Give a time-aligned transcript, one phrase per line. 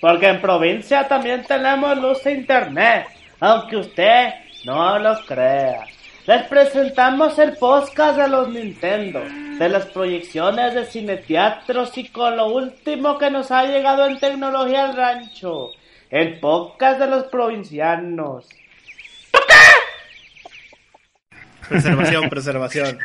[0.00, 3.06] Porque en provincia también tenemos luz e internet,
[3.38, 4.30] aunque usted
[4.64, 5.84] no lo crea.
[6.26, 9.20] Les presentamos el podcast de los Nintendo,
[9.58, 14.84] de las proyecciones de cineteatros y con lo último que nos ha llegado en tecnología
[14.84, 15.70] al rancho,
[16.10, 18.48] el podcast de los provincianos.
[21.68, 22.98] Preservación, preservación.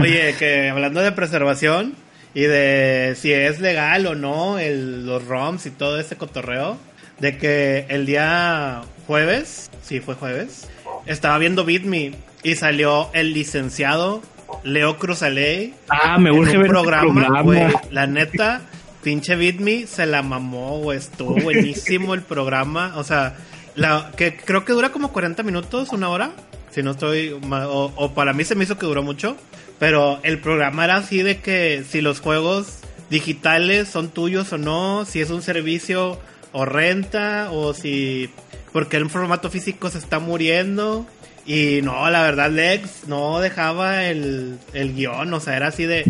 [0.00, 1.94] Oye, que hablando de preservación
[2.36, 6.76] y de si es legal o no el, los ROMs y todo ese cotorreo,
[7.18, 10.68] de que el día jueves, sí fue jueves,
[11.06, 12.12] estaba viendo BitMe
[12.42, 14.20] y salió el licenciado
[14.64, 15.72] Leo Cruzaley.
[15.88, 17.72] Ah, me urge en un ver ese programa, güey.
[17.90, 18.60] La neta,
[19.02, 20.98] pinche BitMe se la mamó, güey.
[20.98, 22.92] Estuvo buenísimo el programa.
[22.96, 23.34] O sea,
[23.76, 26.32] la, que creo que dura como 40 minutos, una hora.
[26.70, 27.30] Si no estoy.
[27.30, 29.38] O, o para mí se me hizo que duró mucho.
[29.78, 32.78] Pero el programa era así de que si los juegos
[33.10, 36.18] digitales son tuyos o no, si es un servicio
[36.52, 38.30] o renta, o si.
[38.72, 41.06] Porque el formato físico se está muriendo.
[41.44, 46.04] Y no, la verdad, Lex no dejaba el, el guion, o sea, era así de.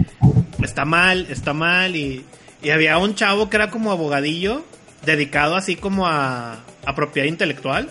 [0.63, 1.97] Está mal, está mal.
[1.97, 2.25] Y,
[2.63, 4.65] y había un chavo que era como abogadillo,
[5.05, 7.91] dedicado así como a, a propiedad intelectual.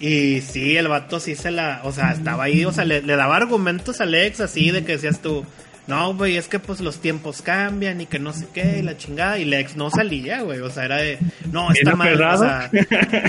[0.00, 3.16] Y sí, el vato sí se la, o sea, estaba ahí, o sea, le, le
[3.16, 5.44] daba argumentos a Alex así de que decías tú,
[5.86, 8.96] no, güey, es que pues los tiempos cambian y que no sé qué, y la
[8.96, 11.18] chingada, y Lex no salía, güey, o sea, era de,
[11.50, 12.70] no, está ¿Era mal, o sea,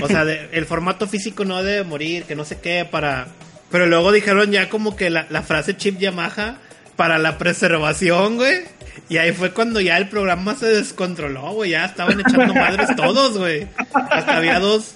[0.02, 3.26] o sea, de- el formato físico no debe morir, que no sé qué, para,
[3.70, 6.58] pero luego dijeron ya como que la, la frase chip Yamaha
[6.96, 8.60] para la preservación, güey.
[9.08, 11.70] Y ahí fue cuando ya el programa se descontroló, güey.
[11.72, 13.66] Ya estaban echando madres todos, güey.
[13.92, 14.94] Hasta había dos,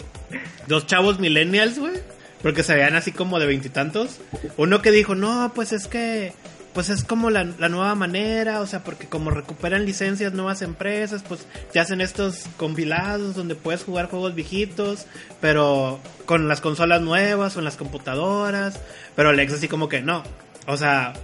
[0.66, 1.94] dos chavos millennials, güey.
[2.42, 4.20] Porque se veían así como de veintitantos.
[4.56, 6.32] Uno que dijo, no, pues es que,
[6.72, 11.24] pues es como la, la nueva manera, o sea, porque como recuperan licencias nuevas empresas,
[11.26, 15.06] pues te hacen estos compilados donde puedes jugar juegos viejitos,
[15.40, 18.78] pero con las consolas nuevas o en las computadoras.
[19.16, 20.22] Pero Alex así como que no,
[20.68, 21.14] o sea,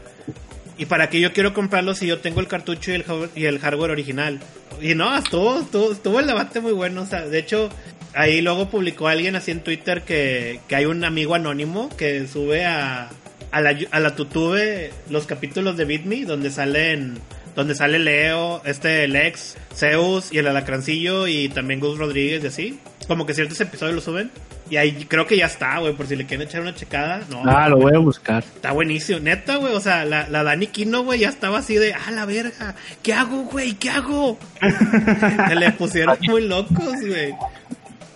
[0.77, 3.05] ¿y para qué yo quiero comprarlo si yo tengo el cartucho y el,
[3.37, 4.41] y el hardware original?
[4.81, 7.03] Y no, estuvo, estuvo, estuvo el debate muy bueno.
[7.03, 7.71] O sea, de hecho,
[8.15, 12.65] ahí luego publicó alguien así en Twitter que, que hay un amigo anónimo que sube
[12.65, 13.09] a,
[13.51, 17.19] a la, a la tutube los capítulos de BitMe donde salen
[17.55, 22.81] donde sale Leo, este Lex, Zeus y el Alacrancillo y también Gus Rodríguez y así.
[23.07, 24.33] Como que ciertos episodios lo suben.
[24.69, 27.21] Y ahí creo que ya está, güey, por si le quieren echar una checada.
[27.31, 28.43] No, Ah, lo voy a buscar.
[28.43, 29.73] Está buenísimo, neta, güey.
[29.73, 33.13] O sea, la, la Dani Kino, güey, ya estaba así de, ah, la verga, ¿qué
[33.15, 33.75] hago, güey?
[33.75, 34.37] ¿Qué hago?
[35.49, 37.35] Se le pusieron muy locos, güey.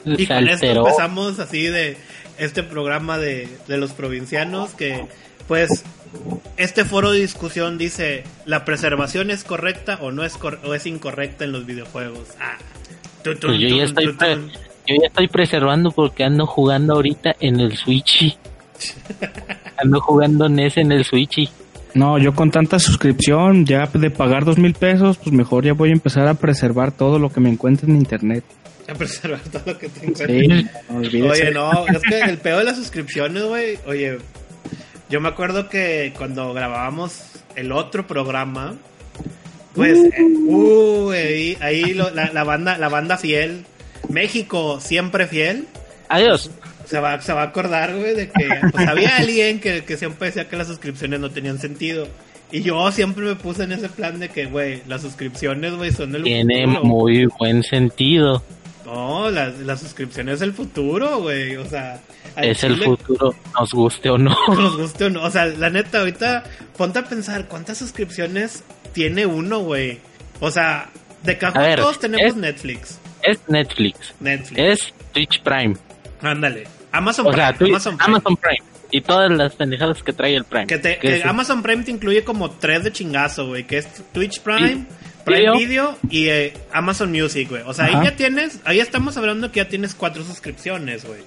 [0.05, 1.97] Y Se con esto empezamos así de
[2.39, 5.07] este programa de, de los provincianos que,
[5.47, 5.85] pues,
[6.57, 10.87] este foro de discusión dice, ¿la preservación es correcta o no es, cor- o es
[10.87, 12.29] incorrecta en los videojuegos?
[12.41, 12.57] Ah.
[13.25, 18.39] Pues yo ya estoy yo ya estoy preservando porque ando jugando ahorita en el Switch.
[19.77, 21.51] ando jugando NES en el Switch.
[21.95, 25.91] No, yo con tanta suscripción, ya de pagar dos mil pesos, pues mejor ya voy
[25.91, 28.45] a empezar a preservar todo lo que me encuentre en internet.
[28.88, 30.49] A preservar todo lo que te encuentres.
[31.10, 31.28] Sí, no.
[31.31, 33.78] Oye, no, es que el pedo de las suscripciones, güey.
[33.87, 34.19] Oye,
[35.10, 37.21] yo me acuerdo que cuando grabábamos
[37.54, 38.76] el otro programa,
[39.75, 43.65] pues, eh, uh, ahí, ahí lo- la, la banda, la banda fiel,
[44.09, 45.66] México siempre fiel,
[46.09, 46.50] Adiós.
[46.87, 50.28] se va, se va a acordar, güey, de que pues, había alguien que, que siempre
[50.28, 52.09] decía que las suscripciones no tenían sentido.
[52.50, 56.15] Y yo siempre me puse en ese plan de que, güey, las suscripciones, güey, son
[56.15, 58.43] el Tiene muy buen sentido.
[58.88, 61.56] No, las, las suscripciones es el futuro, güey.
[61.56, 62.00] O sea,
[62.37, 64.35] Es el futuro, nos guste o no.
[64.49, 65.23] Nos guste o no.
[65.25, 66.44] O sea, la neta, ahorita
[66.76, 68.62] ponte a pensar cuántas suscripciones
[68.94, 69.99] tiene uno, güey.
[70.40, 70.88] O sea,
[71.23, 72.99] de cajón ver, todos tenemos es- Netflix.
[73.23, 74.14] Es Netflix.
[74.20, 74.58] Netflix.
[74.58, 75.76] Es Twitch Prime.
[76.23, 76.67] Ándale.
[76.93, 77.44] Amazon O Prime.
[77.46, 78.11] sea, Twi- Amazon Prime.
[78.17, 78.62] Amazon Prime.
[78.91, 80.67] Y todas las pendejadas que trae el Prime.
[80.67, 83.64] Que te- Que que es- Amazon Prime te incluye como tres de chingazo, güey.
[83.67, 84.87] Que es Twitch Prime,
[85.29, 85.57] Prime Video.
[85.59, 87.63] Video y eh, Amazon Music, güey.
[87.67, 91.21] O sea, ahí ya tienes, ahí estamos hablando que ya tienes cuatro suscripciones, güey.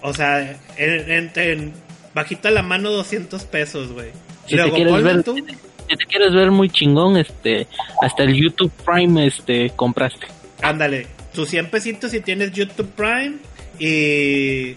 [0.00, 1.72] O sea, en, en- en
[2.14, 4.08] bajita la mano 200 pesos, güey.
[4.46, 5.42] Si Luego, te quieres ver, tú- si
[5.90, 7.66] si te quieres ver muy chingón, este,
[8.00, 10.26] hasta el YouTube Prime, este, compraste.
[10.62, 13.36] Ándale, tus 100 pesitos si tienes YouTube Prime
[13.78, 14.74] y.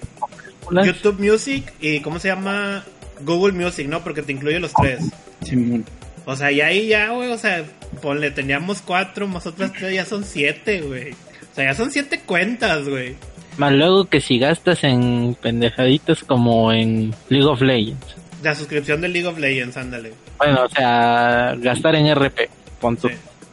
[0.83, 2.83] YouTube Music y ¿cómo se llama?
[3.21, 4.03] Google Music, ¿no?
[4.03, 4.99] Porque te incluye los tres.
[5.43, 5.85] Simón.
[6.25, 7.63] O sea, y ahí ya, güey, o sea,
[8.01, 11.11] ponle, teníamos cuatro, más otras tres, ya son siete, güey.
[11.11, 13.15] O sea, ya son siete cuentas, güey.
[13.57, 18.15] Más luego que si gastas en pendejaditas como en League of Legends.
[18.43, 20.13] La suscripción de League of Legends, ándale.
[20.37, 22.49] Bueno, o sea, gastar en RP,
[22.81, 22.97] pon.
[22.99, 23.07] Sí.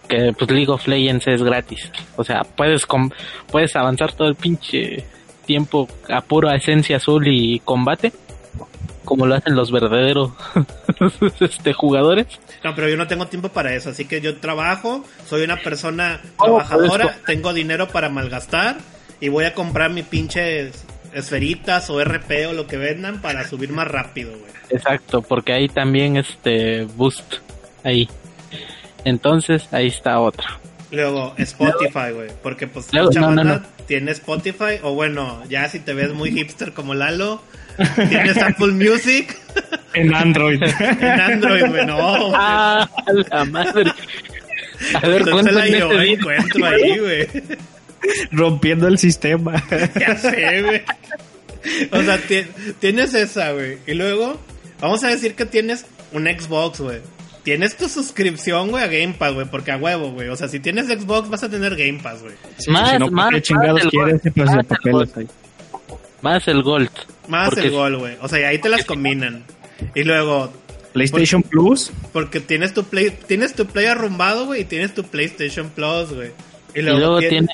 [0.08, 1.90] Que pues League of Legends es gratis.
[2.16, 3.10] O sea, puedes com-
[3.50, 5.04] puedes avanzar todo el pinche
[5.46, 8.12] tiempo a pura esencia azul y combate.
[9.04, 10.30] Como lo hacen los verdaderos
[11.40, 12.26] este, jugadores.
[12.62, 16.20] No, pero yo no tengo tiempo para eso, así que yo trabajo, soy una persona
[16.36, 18.76] Oh, trabajadora, tengo dinero para malgastar
[19.20, 20.70] y voy a comprar mi pinche
[21.12, 24.52] esferitas o RP o lo que vendan para subir más rápido, güey.
[24.70, 27.34] Exacto, porque hay también este boost
[27.84, 28.08] ahí.
[29.04, 30.61] Entonces, ahí está otra.
[30.92, 33.62] Luego Spotify, güey, porque pues Luego- mucha no, banda no.
[33.86, 37.42] tiene Spotify o bueno, ya si te ves muy hipster como Lalo,
[38.08, 39.36] tienes Apple Music
[39.94, 40.62] En Android.
[40.80, 41.96] en Android, güey, no.
[41.96, 42.32] güey.
[42.36, 42.88] ¡Ah!
[43.30, 43.92] la madre!
[44.94, 47.28] A ver, Entonces la yo este encuentro ahí, güey.
[48.32, 49.62] Rompiendo el sistema.
[49.98, 50.82] Ya sé, güey.
[51.92, 52.46] O sea, ti-
[52.80, 53.78] tienes esa, güey.
[53.86, 54.40] Y luego,
[54.80, 56.98] vamos a decir que tienes un Xbox, güey.
[57.42, 60.28] Tienes tu suscripción, güey, a Game Pass, güey, porque a huevo, güey.
[60.28, 62.34] O sea, si tienes Xbox vas a tener Game Pass, güey.
[62.68, 64.08] Más, si no, más, ¿qué chingados más el quieres?
[64.12, 64.20] gol.
[64.20, 65.10] Ese pedazo de Más el papeles gol.
[65.16, 65.28] ahí.
[66.22, 66.90] Más el Gold.
[67.26, 68.16] Más Porque- el gol, güey.
[68.22, 69.44] O sea, y ahí te las combinan.
[69.94, 70.52] Y luego,
[70.92, 71.90] PlayStation Plus.
[72.12, 76.30] porque tienes tu play, tienes tu play arrumbado, güey, y tienes tu PlayStation Plus, güey.
[76.74, 77.48] Y Y luego, luego tienes-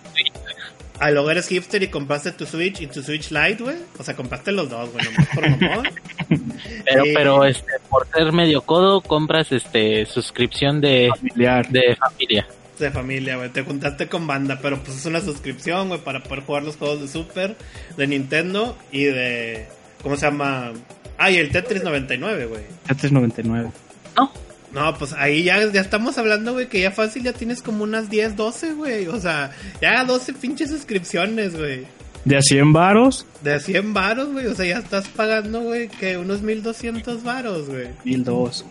[1.00, 3.76] Ah, luego eres hipster y compraste tu Switch y tu Switch Lite, güey.
[3.98, 5.88] O sea, compraste los dos, güey, nomás por mamón.
[6.84, 7.12] Pero, Sí.
[7.14, 11.68] pero este, por ser medio codo, compras este suscripción de, Familiar.
[11.68, 12.46] de familia.
[12.78, 13.48] de familia, güey.
[13.50, 17.00] Te juntaste con banda, pero pues es una suscripción, güey, para poder jugar los juegos
[17.00, 17.56] de Super,
[17.96, 19.66] de Nintendo y de.
[20.02, 20.72] ¿Cómo se llama?
[21.16, 22.62] Ah, y el Tetris 99, güey.
[22.86, 23.70] Tetris 99.
[24.16, 24.32] ¿No?
[24.72, 28.10] No, pues ahí ya, ya estamos hablando, güey, que ya fácil ya tienes como unas
[28.10, 29.06] 10, 12, güey.
[29.06, 29.50] O sea,
[29.80, 31.86] ya 12 pinches suscripciones, güey.
[32.24, 34.46] De a 100 varos, De 100 varos, güey.
[34.46, 37.88] O sea, ya estás pagando, güey, que unos 1200 varos, güey.
[38.04, 38.66] 1002.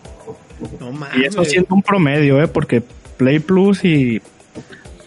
[0.80, 1.18] No mames.
[1.18, 2.46] Y eso siendo un promedio, ¿eh?
[2.46, 2.82] Porque
[3.16, 4.22] Play Plus y,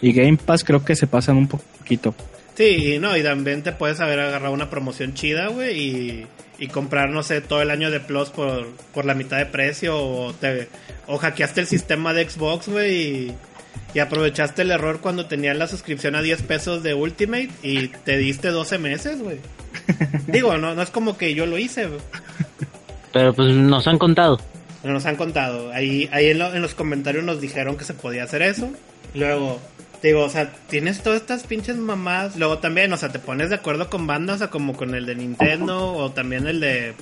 [0.02, 2.14] y Game Pass creo que se pasan un poquito.
[2.54, 6.26] Sí, y no, y también te puedes haber agarrado una promoción chida, güey, y,
[6.58, 9.96] y comprar, no sé, todo el año de Plus por, por la mitad de precio,
[9.98, 10.68] o, te,
[11.06, 13.34] o hackeaste el sistema de Xbox, güey, y,
[13.94, 18.18] y aprovechaste el error cuando tenían la suscripción a 10 pesos de Ultimate y te
[18.18, 19.38] diste 12 meses, güey.
[20.26, 22.00] Digo, no, no es como que yo lo hice, güey.
[23.12, 24.38] Pero pues nos han contado.
[24.84, 25.70] Nos han contado.
[25.72, 28.70] Ahí, ahí en, lo- en los comentarios nos dijeron que se podía hacer eso.
[29.14, 29.60] Luego,
[30.02, 32.36] digo, o sea, tienes todas estas pinches mamás.
[32.36, 35.06] Luego también, o sea, te pones de acuerdo con bandas, o sea, como con el
[35.06, 36.94] de Nintendo o también el de.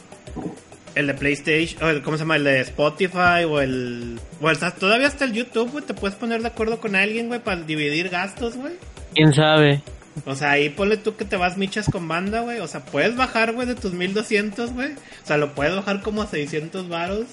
[0.96, 2.34] El de PlayStation, o el, ¿cómo se llama?
[2.34, 4.18] El de Spotify o el.
[4.40, 5.84] O todavía hasta el YouTube, güey.
[5.84, 8.72] Te puedes poner de acuerdo con alguien, güey, para dividir gastos, güey.
[9.14, 9.82] ¿Quién sabe?
[10.26, 12.58] O sea, ahí ponle tú que te vas michas con banda, güey.
[12.58, 14.92] O sea, puedes bajar, güey, de tus 1200, güey.
[14.92, 17.26] O sea, lo puedes bajar como a 600 varos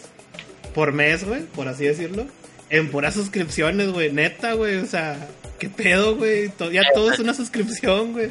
[0.73, 2.27] por mes, güey, por así decirlo.
[2.69, 4.77] En puras suscripciones, güey, neta, güey.
[4.77, 5.27] O sea,
[5.59, 6.51] qué pedo, güey.
[6.71, 8.29] Ya todo es una suscripción, güey.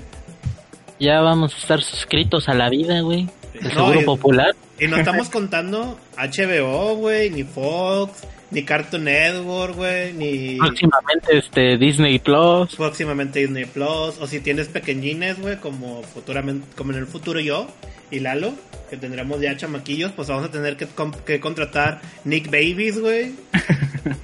[0.99, 3.29] Ya vamos a estar suscritos a la vida, güey.
[3.55, 4.55] El No, Seguro y- Popular.
[4.79, 11.79] Y no estamos contando HBO, güey, ni Fox, ni Cartoon Network, güey, ni Próximamente este
[11.79, 12.77] Disney Plus.
[12.77, 14.19] próximamente Disney Plus.
[14.21, 17.69] O si tienes pequeñines, güey, como futuramente, como en el futuro yo
[18.11, 18.53] y Lalo,
[18.91, 23.35] que tendremos ya chamaquillos, pues vamos a tener que, contratar Nick Babies, güey,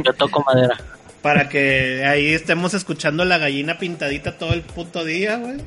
[0.05, 0.79] Yo toco madera.
[1.21, 5.59] para que ahí estemos escuchando la gallina pintadita todo el puto día, güey.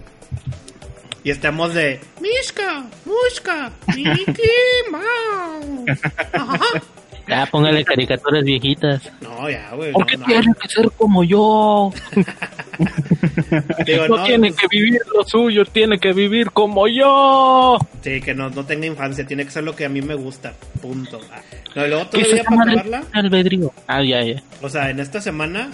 [1.24, 4.46] Y estemos de Mishka, Mushka, Mickey
[4.92, 6.00] Mouse.
[6.34, 6.60] Ajá.
[7.28, 9.02] Ya póngale caricaturas viejitas.
[9.20, 9.92] No, ya, güey.
[9.94, 10.26] ¿Por no, qué no.
[10.28, 11.92] tiene que ser como yo?
[13.86, 17.78] Digo, No no, tiene pues, que vivir lo suyo, tiene que vivir como yo.
[18.02, 20.54] Sí, que no, no tenga infancia, tiene que ser lo que a mí me gusta.
[20.82, 21.20] Punto.
[21.32, 21.42] Ah.
[21.76, 23.74] No, y luego ¿Qué se todavía para llama acabarla, el albedrío?
[23.88, 24.44] Ah, ya, ya.
[24.62, 25.72] o sea, en esta semana,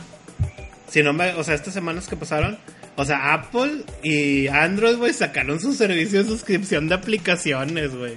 [0.88, 2.58] si no me, o sea, estas semanas que pasaron,
[2.96, 8.14] o sea, Apple y Android, güey, sacaron su servicio de suscripción de aplicaciones, güey.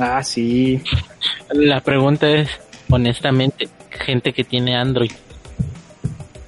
[0.00, 0.80] Ah, sí.
[1.50, 2.48] La pregunta es,
[2.90, 5.10] honestamente, gente que tiene Android,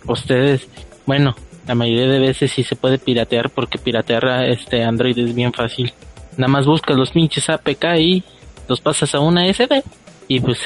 [0.07, 0.69] ustedes,
[1.07, 1.35] bueno,
[1.71, 5.53] la mayoría de veces sí se puede piratear porque piratear a este Android es bien
[5.53, 5.93] fácil.
[6.37, 8.25] Nada más buscas los pinches APK y
[8.67, 9.81] los pasas a una SD
[10.27, 10.59] y pues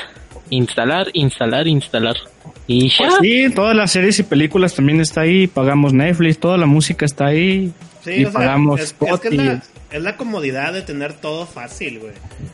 [0.48, 2.16] Instalar, instalar, instalar.
[2.66, 2.96] Y ya.
[2.96, 7.04] Pues sí, todas las series y películas también está ahí, pagamos Netflix, toda la música
[7.04, 7.70] está ahí.
[8.02, 9.36] Sí, y o sea, pagamos es, es que es Spotify.
[9.36, 12.12] la, es la comodidad de tener todo fácil, güey.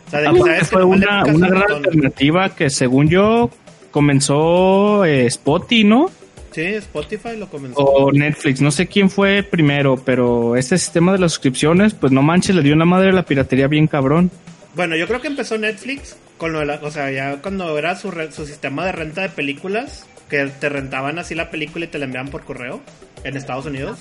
[0.08, 3.48] O sea, de que sabes fue una, gran alternativa que según yo
[3.92, 6.10] comenzó eh, Spotify, ¿no?
[6.52, 7.78] Sí, Spotify lo comenzó.
[7.80, 12.22] O Netflix, no sé quién fue primero, pero este sistema de las suscripciones, pues no
[12.22, 14.30] manches, le dio una madre a la piratería bien cabrón.
[14.74, 17.96] Bueno, yo creo que empezó Netflix con lo de la, o sea, ya cuando era
[17.96, 21.88] su, re- su sistema de renta de películas, que te rentaban así la película y
[21.88, 22.80] te la enviaban por correo
[23.24, 23.98] en Estados Unidos.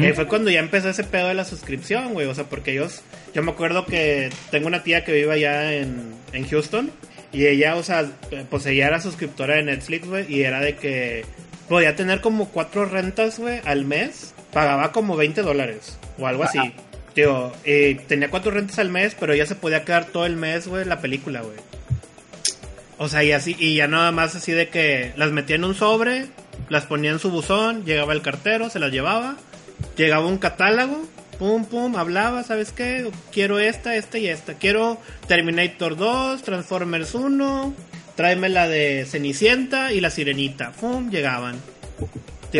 [0.00, 2.26] Eh, fue cuando ya empezó ese pedo de la suscripción, güey.
[2.26, 3.02] O sea, porque ellos,
[3.34, 6.90] yo me acuerdo que tengo una tía que vive allá en, en Houston
[7.32, 8.00] y ella, o sea,
[8.32, 11.24] eh, pues ella era suscriptora de Netflix, güey, y era de que
[11.68, 14.34] podía tener como cuatro rentas, güey, al mes.
[14.52, 16.58] Pagaba como 20 dólares o algo así.
[17.14, 20.68] Tío, eh, tenía cuatro rentas al mes, pero ya se podía quedar todo el mes,
[20.68, 21.56] güey, la película, güey.
[22.98, 25.74] O sea, y así, y ya nada más así de que las metía en un
[25.74, 26.26] sobre,
[26.68, 29.36] las ponía en su buzón, llegaba el cartero, se las llevaba,
[29.96, 31.06] llegaba un catálogo,
[31.38, 33.10] pum, pum, hablaba, ¿sabes qué?
[33.32, 34.54] Quiero esta, esta y esta.
[34.54, 37.74] Quiero Terminator 2, Transformers 1,
[38.16, 40.72] tráeme la de Cenicienta y la Sirenita.
[40.72, 41.56] Pum, llegaban.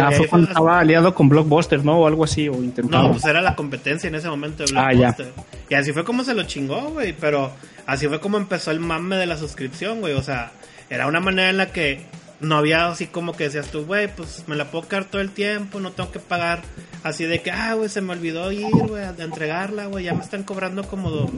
[0.01, 2.01] Ah, fue cuando estaba aliado con Blockbuster, ¿no?
[2.01, 3.05] O algo así, o intentaba.
[3.05, 5.13] no, pues era la competencia en ese momento de Ah, ya.
[5.13, 5.33] Blockbuster.
[5.71, 7.15] Y así fue como se lo chingó, güey.
[7.19, 7.51] Pero
[7.87, 10.13] así fue como empezó el mame de la suscripción, güey.
[10.15, 10.53] O sea,
[10.91, 12.03] era una manera en la que
[12.41, 15.31] no había así como que decías tú, güey, pues me la puedo quedar todo el
[15.31, 16.61] tiempo, no tengo que pagar.
[17.03, 20.05] Así de que, ah, güey, se me olvidó ir, güey, a- de entregarla, güey.
[20.05, 21.31] Ya me están cobrando como do-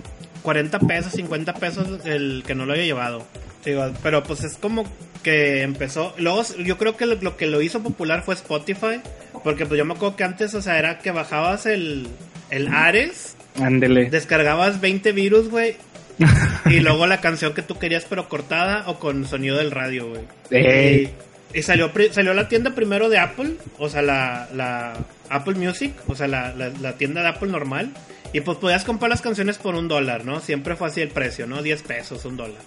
[0.43, 3.25] 40 pesos, 50 pesos el que no lo haya llevado.
[3.65, 4.85] Digo, pero pues es como
[5.23, 6.15] que empezó.
[6.17, 9.01] Luego yo creo que lo, lo que lo hizo popular fue Spotify.
[9.45, 12.09] Porque pues yo me acuerdo que antes, o sea, era que bajabas el,
[12.51, 14.11] el Ares, Ándele.
[14.11, 15.77] descargabas 20 virus, güey.
[16.67, 20.23] y luego la canción que tú querías, pero cortada o con sonido del radio, güey.
[20.51, 21.15] Ey.
[21.55, 24.97] Y, y salió, salió la tienda primero de Apple, o sea, la, la
[25.31, 27.93] Apple Music, o sea, la, la, la tienda de Apple normal.
[28.33, 30.41] Y pues podías comprar las canciones por un dólar, ¿no?
[30.41, 31.63] Siempre fue así el precio, ¿no?
[31.63, 32.61] 10 pesos, un dólar.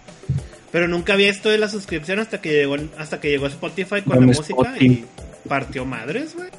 [0.72, 4.20] Pero nunca había esto de la suscripción hasta que llegó, hasta que llegó Spotify con
[4.20, 4.86] la música Spotify.
[4.86, 5.06] y
[5.48, 6.50] partió madres, güey.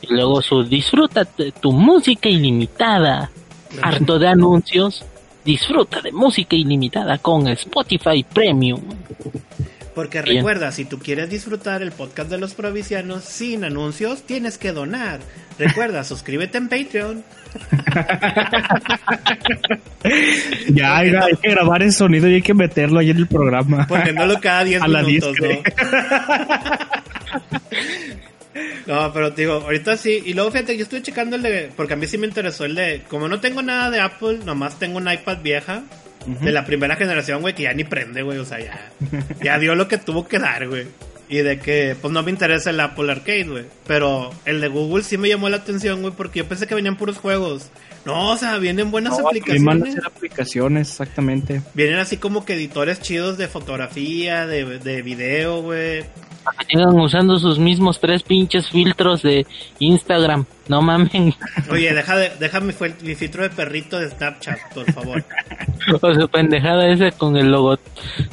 [0.00, 3.30] Y luego su disfruta de tu música ilimitada.
[3.82, 5.04] Harto de anuncios.
[5.44, 8.80] Disfruta de música ilimitada con Spotify Premium.
[9.94, 10.38] Porque Bien.
[10.38, 15.20] recuerda, si tú quieres disfrutar el podcast de los provincianos sin anuncios, tienes que donar.
[15.58, 17.24] Recuerda, suscríbete en Patreon.
[20.68, 23.86] Ya, hay, hay que grabar ese sonido y hay que meterlo ahí en el programa.
[23.86, 25.48] Poniéndolo cada 10 A la minutos, ¿no?
[28.86, 30.22] No, pero digo, ahorita sí.
[30.24, 31.70] Y luego fíjate, yo estuve checando el de.
[31.76, 33.02] Porque a mí sí me interesó el de.
[33.08, 35.82] Como no tengo nada de Apple, nomás tengo un iPad vieja.
[36.26, 38.38] De la primera generación, güey, que ya ni prende, güey.
[38.38, 38.90] O sea, ya.
[39.42, 40.86] Ya dio lo que tuvo que dar, güey.
[41.28, 43.64] Y de que, pues no me interesa el Apple Arcade, güey.
[43.86, 46.96] Pero el de Google sí me llamó la atención, güey, porque yo pensé que venían
[46.96, 47.70] puros juegos.
[48.04, 49.88] No, o sea, vienen buenas No, también van a aplicaciones.
[49.98, 51.62] hacer aplicaciones, exactamente.
[51.74, 56.04] Vienen así como que editores chidos de fotografía, de, de video, güey.
[56.44, 59.46] Para que sigan usando sus mismos tres pinches filtros de
[59.78, 60.44] Instagram.
[60.68, 61.34] No mamen.
[61.70, 65.24] Oye, deja, de, deja mi, fue- mi filtro de perrito de Snapchat, por favor.
[66.00, 67.78] O sea, pendejada esa con el logo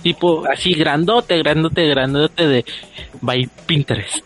[0.01, 2.65] tipo así grandote, grandote, grandote de
[3.19, 4.23] by Pinterest.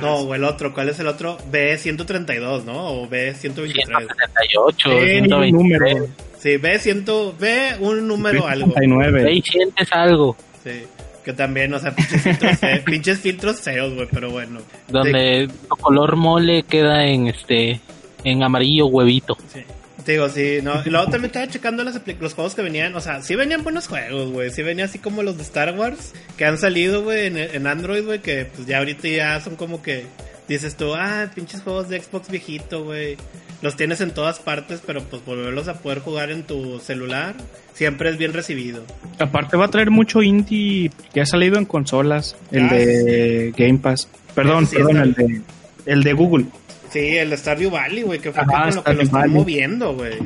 [0.00, 1.36] No, o el otro, ¿cuál es el otro?
[1.50, 2.72] B132, ¿no?
[3.02, 3.72] O B123.
[3.84, 5.52] 178, Ey, 123.
[5.52, 6.06] número.
[6.38, 8.72] Sí, B100, B un número algo.
[8.72, 9.28] 39.
[9.28, 10.36] Ahí sientes algo.
[10.64, 10.82] Sí,
[11.24, 14.60] que también, o sea, pinches filtros, fe- pinches filtros feos, güey, pero bueno.
[14.88, 17.80] Donde tu color mole queda en este
[18.24, 19.36] en amarillo huevito.
[19.52, 19.60] Sí.
[20.04, 20.82] Te digo, sí, no.
[20.84, 22.94] Y luego también estaba checando las los juegos que venían.
[22.96, 24.50] O sea, sí venían buenos juegos, güey.
[24.50, 28.04] Sí venía así como los de Star Wars que han salido, güey, en, en Android,
[28.04, 28.20] güey.
[28.20, 30.06] Que pues ya ahorita ya son como que
[30.48, 33.16] dices tú, ah, pinches juegos de Xbox viejito, güey.
[33.62, 37.34] Los tienes en todas partes, pero pues volverlos a poder jugar en tu celular
[37.74, 38.82] siempre es bien recibido.
[39.20, 42.36] Aparte va a traer mucho indie que ha salido en consolas.
[42.50, 44.08] El Ah, de Game Pass.
[44.34, 45.40] Perdón, sí perdón, el de,
[45.86, 46.46] el de Google.
[46.92, 49.94] Sí, el de Stardew Valley, güey, que fue Ajá, con lo que lo están moviendo,
[49.94, 50.18] güey.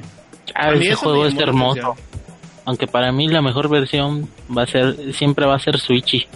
[0.55, 1.81] Ah, A mí ese juego es hermoso.
[1.81, 2.07] atención.
[2.65, 6.27] Aunque para mí la mejor versión va a ser, siempre va a ser Switchy.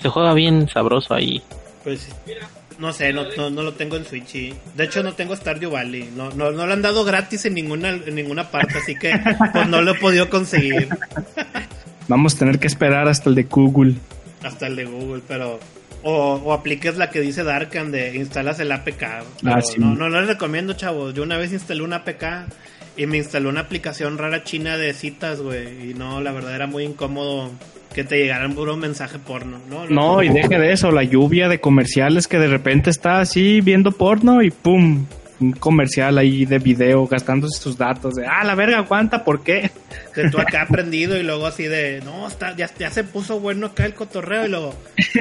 [0.00, 1.42] Se juega bien sabroso ahí.
[1.82, 2.08] Pues
[2.78, 4.34] no sé, no, no, no lo tengo en Switch.
[4.34, 6.10] y- De hecho, no tengo Stardew Valley.
[6.16, 9.12] No, no, no lo han dado gratis en ninguna, en ninguna parte, así que
[9.52, 10.88] pues no lo he podido conseguir.
[12.08, 13.94] Vamos a tener que esperar hasta el de Google.
[14.42, 15.58] Hasta el de Google, pero.
[16.04, 19.02] O, o apliques la que dice Darkan de instalas el APK.
[19.44, 19.78] Ah, sí.
[19.78, 21.14] no, no lo recomiendo, chavos.
[21.14, 22.24] Yo una vez instalé un APK
[22.96, 25.90] y me instaló una aplicación rara china de citas, güey.
[25.90, 27.50] Y no, la verdad era muy incómodo
[27.94, 29.86] que te llegaran puro mensaje porno, ¿no?
[29.86, 33.92] No, y deje de eso, la lluvia de comerciales que de repente está así viendo
[33.92, 35.06] porno y pum,
[35.44, 39.70] un comercial ahí de video gastándose sus datos de, ah, la verga, aguanta, ¿por qué?
[40.14, 43.66] Que tú acá aprendido y luego así de, no, está, ya, ya se puso bueno
[43.66, 44.74] acá el cotorreo y luego,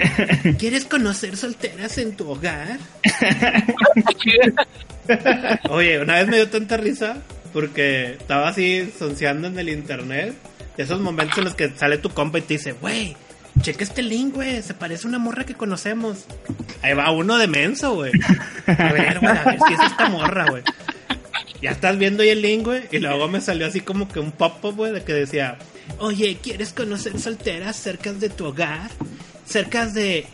[0.57, 2.77] ¿quieres conocer solteras en tu hogar?
[5.69, 7.17] Oye, una vez me dio tanta risa
[7.51, 10.33] porque estaba así sonceando en el internet.
[10.77, 13.15] Esos momentos en los que sale tu compa y te dice, güey,
[13.61, 16.25] checa este link, güey, se parece a una morra que conocemos.
[16.81, 18.11] Ahí va uno de menso, güey.
[18.67, 20.63] A ver, güey, a ver si es esta morra, güey.
[21.61, 22.83] Ya estás viendo ahí el link, güey.
[22.91, 25.57] Y luego me salió así como que un pop-up, güey, de que decía,
[25.99, 28.89] oye, ¿quieres conocer solteras cerca de tu hogar?
[29.45, 30.25] Cerca de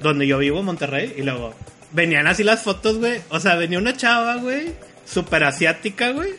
[0.00, 1.14] donde yo vivo, Monterrey.
[1.18, 1.54] Y luego
[1.92, 3.20] venían así las fotos, güey.
[3.28, 4.72] O sea, venía una chava, güey,
[5.04, 6.30] súper asiática, güey.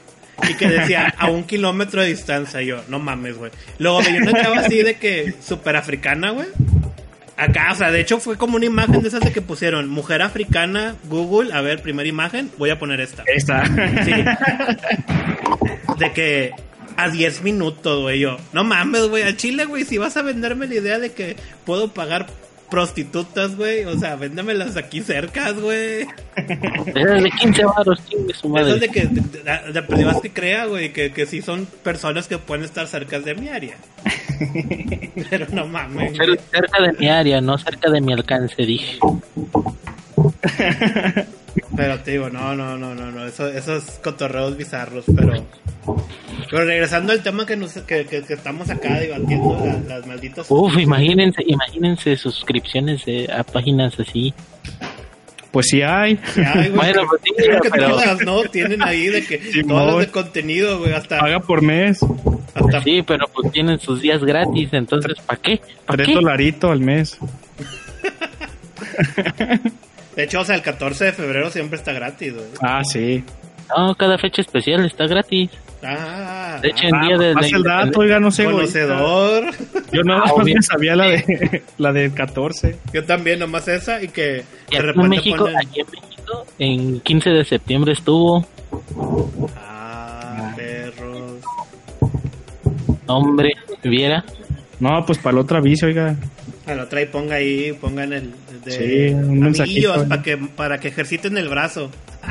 [0.49, 2.61] Y que decía a un kilómetro de distancia.
[2.61, 3.51] Y yo, no mames, güey.
[3.77, 6.47] Luego venía una chava así de que súper africana, güey.
[7.37, 10.21] Acá, o sea, de hecho fue como una imagen de esas de que pusieron mujer
[10.21, 13.23] africana, Google, a ver, primera imagen, voy a poner esta.
[13.25, 13.65] Esta.
[13.65, 14.13] Sí.
[15.97, 16.51] De que
[16.97, 20.67] a 10 minutos, güey, yo, no mames, güey, a Chile, güey, si vas a venderme
[20.67, 21.35] la idea de que
[21.65, 22.27] puedo pagar
[22.71, 26.07] prostitutas, güey, o sea, véndamelas aquí cerca, güey.
[26.35, 28.79] De 15 baros, chingue su Eso madre.
[28.79, 32.37] de que, de, de, de perdida que crea, güey, que, que sí son personas que
[32.39, 33.75] pueden estar cerca de mi área.
[35.29, 36.13] Pero no mames.
[36.13, 38.97] Cer- Cerca de mi área, no cerca de mi alcance, dije.
[41.75, 45.45] Pero te digo, no, no, no, no, no, eso, esos cotorreos bizarros, pero...
[46.49, 50.45] Pero regresando al tema que, nos, que, que, que estamos acá debatiendo, la- las malditas...
[50.49, 54.33] Uf, imagínense, imagínense suscripciones de- a páginas así.
[55.51, 56.17] Pues sí hay.
[56.35, 58.41] Güey, Bueno, pues sí, creo que pero- todas, ¿no?
[58.43, 59.67] Tienen ahí de que Simón.
[59.69, 61.19] todas las de contenido, güey, hasta...
[61.19, 61.99] Paga por mes.
[62.53, 65.59] hasta Sí, pero pues tienen sus días gratis, entonces ¿para qué?
[65.85, 67.17] ¿Para Tres dolaritos al mes.
[70.15, 72.45] De hecho, o sea, el 14 de febrero siempre está gratis, güey.
[72.61, 73.23] Ah, sí.
[73.75, 75.49] No, cada fecha especial está gratis.
[75.83, 78.43] Ah, De hecho, en Ah, día de pasa el dato, oiga, no sé.
[78.43, 78.55] güey.
[78.57, 79.45] conocedor.
[79.91, 82.77] Yo nada más sabía la de la del 14.
[82.93, 85.55] Yo también, nomás esa y que Y de aquí en repente México, ponen...
[85.57, 88.45] aquí en México, en 15 de septiembre estuvo,
[89.57, 91.41] Ah, perros.
[93.07, 94.23] hombre, viera.
[94.79, 96.15] No, pues para el otro aviso, oiga.
[96.65, 98.33] A la otra y ponga ahí, pongan el
[98.65, 100.07] de Sí, un mensajito.
[100.07, 101.89] para que, para que ejerciten el brazo.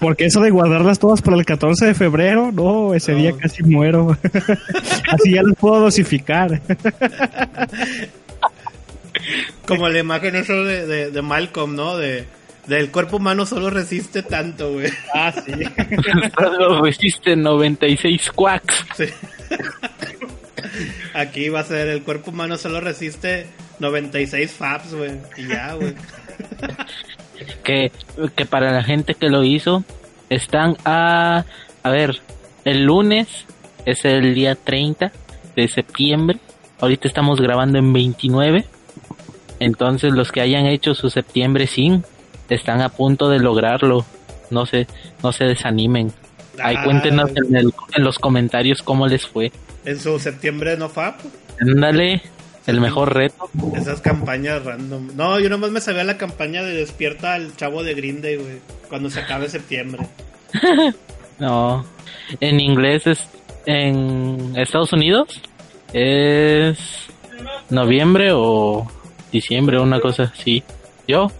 [0.00, 3.18] Porque eso de guardarlas todas para el 14 de febrero, no, ese No.
[3.18, 4.16] día casi muero.
[5.12, 6.60] Así ya las puedo dosificar.
[9.66, 11.96] Como la imagen eso de, de, de Malcolm, ¿no?
[11.96, 12.24] De
[12.66, 14.88] del cuerpo humano solo resiste tanto, güey.
[15.12, 15.52] Ah, sí.
[16.38, 18.86] Solo resiste 96 quacks.
[18.96, 19.06] Sí.
[21.14, 23.46] Aquí va a ser el cuerpo humano solo resiste
[23.78, 25.12] 96 faps, güey.
[25.36, 25.94] Y ya, güey.
[27.64, 27.92] Que,
[28.36, 29.84] que para la gente que lo hizo,
[30.30, 31.44] están a...
[31.82, 32.20] A ver,
[32.64, 33.28] el lunes
[33.84, 35.10] es el día 30
[35.56, 36.38] de septiembre.
[36.80, 38.64] Ahorita estamos grabando en 29.
[39.58, 42.04] Entonces los que hayan hecho su septiembre sin
[42.48, 44.04] están a punto de lograrlo.
[44.50, 44.86] No se,
[45.22, 46.12] no se desanimen.
[46.62, 46.84] Ahí Ah.
[46.84, 49.50] cuéntenos en, el- en los comentarios cómo les fue.
[49.84, 51.20] En su septiembre no fap.
[51.60, 52.22] Ándale,
[52.66, 53.50] el mejor reto.
[53.74, 55.10] Esas campañas random.
[55.16, 58.60] No, yo nomás me sabía la campaña de despierta al chavo de Green Day, güey.
[58.88, 60.06] Cuando se acabe septiembre.
[61.38, 61.84] No,
[62.38, 63.26] en inglés es
[63.66, 65.40] en Estados Unidos
[65.92, 66.78] es
[67.70, 68.86] noviembre o
[69.30, 70.62] diciembre, una cosa así.
[71.06, 71.30] ¿Yo?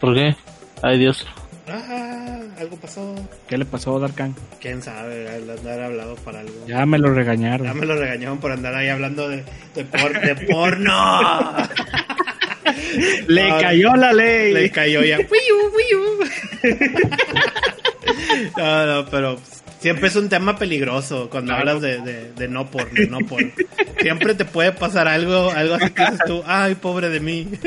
[0.00, 0.36] ¿Por qué?
[0.82, 1.26] Ay Dios.
[1.72, 3.14] Ah, algo pasó.
[3.48, 4.34] ¿Qué le pasó a Darkan?
[4.60, 6.66] Quién sabe, al andar hablado para algo.
[6.66, 7.78] Ya me lo Ya regañaron.
[7.78, 11.56] me lo regañaron por andar ahí hablando de, de, por- de porno.
[13.28, 14.52] Le cayó la ley.
[14.52, 15.18] Le cayó ya.
[18.56, 19.38] No, no, pero
[19.80, 23.50] siempre es un tema peligroso cuando hablas de, de, de no porno, no porno.
[24.00, 27.48] Siempre te puede pasar algo, algo así que dices tú, ay, pobre de mí.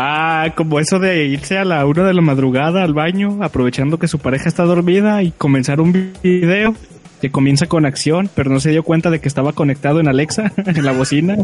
[0.00, 4.06] Ah, como eso de irse a la una de la madrugada al baño, aprovechando que
[4.06, 6.76] su pareja está dormida y comenzar un video
[7.20, 10.52] que comienza con acción, pero no se dio cuenta de que estaba conectado en Alexa,
[10.66, 11.36] en la bocina.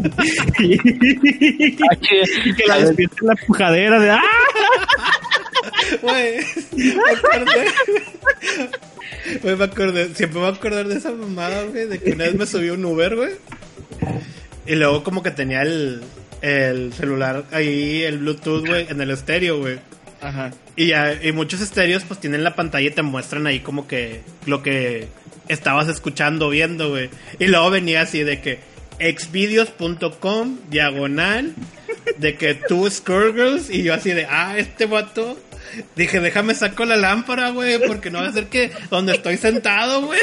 [0.59, 4.21] y, y que la despierta en la pujadera de ¡ah!
[6.01, 6.37] Güey,
[6.77, 7.65] me acordé.
[9.41, 12.23] Güey, me acordé, siempre me voy a acordar de esa mamada, güey, de que una
[12.23, 13.31] vez me subí a un Uber, güey.
[14.65, 16.01] Y luego como que tenía el,
[16.45, 19.79] el celular ahí, el Bluetooth, güey, en el estéreo, güey.
[20.21, 20.51] Ajá.
[20.75, 24.21] Y, ya- y muchos estéreos pues tienen la pantalla y te muestran ahí como que
[24.45, 25.07] lo que
[25.47, 27.09] estabas escuchando, viendo, güey.
[27.39, 28.59] Y luego venía así de que
[28.99, 31.53] exvideos.com, diagonal,
[32.17, 35.37] de que tú Girls y yo así de, ah, este vato.
[35.95, 40.05] Dije, déjame saco la lámpara, güey, porque no va a ser que donde estoy sentado,
[40.05, 40.19] güey.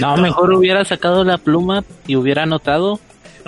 [0.00, 3.00] No, mejor hubiera sacado la pluma y hubiera anotado.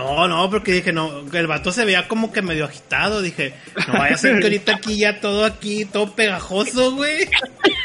[0.02, 3.20] No, no, porque dije, no, el vato se veía como que medio agitado.
[3.22, 3.54] Dije,
[3.86, 7.28] no vaya a ser que ahorita aquí ya todo aquí, todo pegajoso, güey.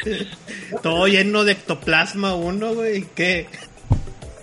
[0.84, 3.06] todo lleno de ectoplasma uno, güey.
[3.16, 3.48] ¿Qué?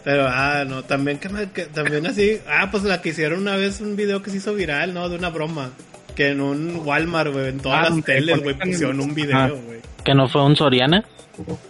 [0.05, 3.81] Pero, ah, no, también que, que- también así, ah, pues la que hicieron una vez
[3.81, 5.09] un video que se hizo viral, ¿no?
[5.09, 5.71] De una broma.
[6.15, 9.81] Que en un Walmart, güey, en todas Ah, las teles, güey, pusieron un video, güey.
[10.05, 11.05] Que no fue un Soriana.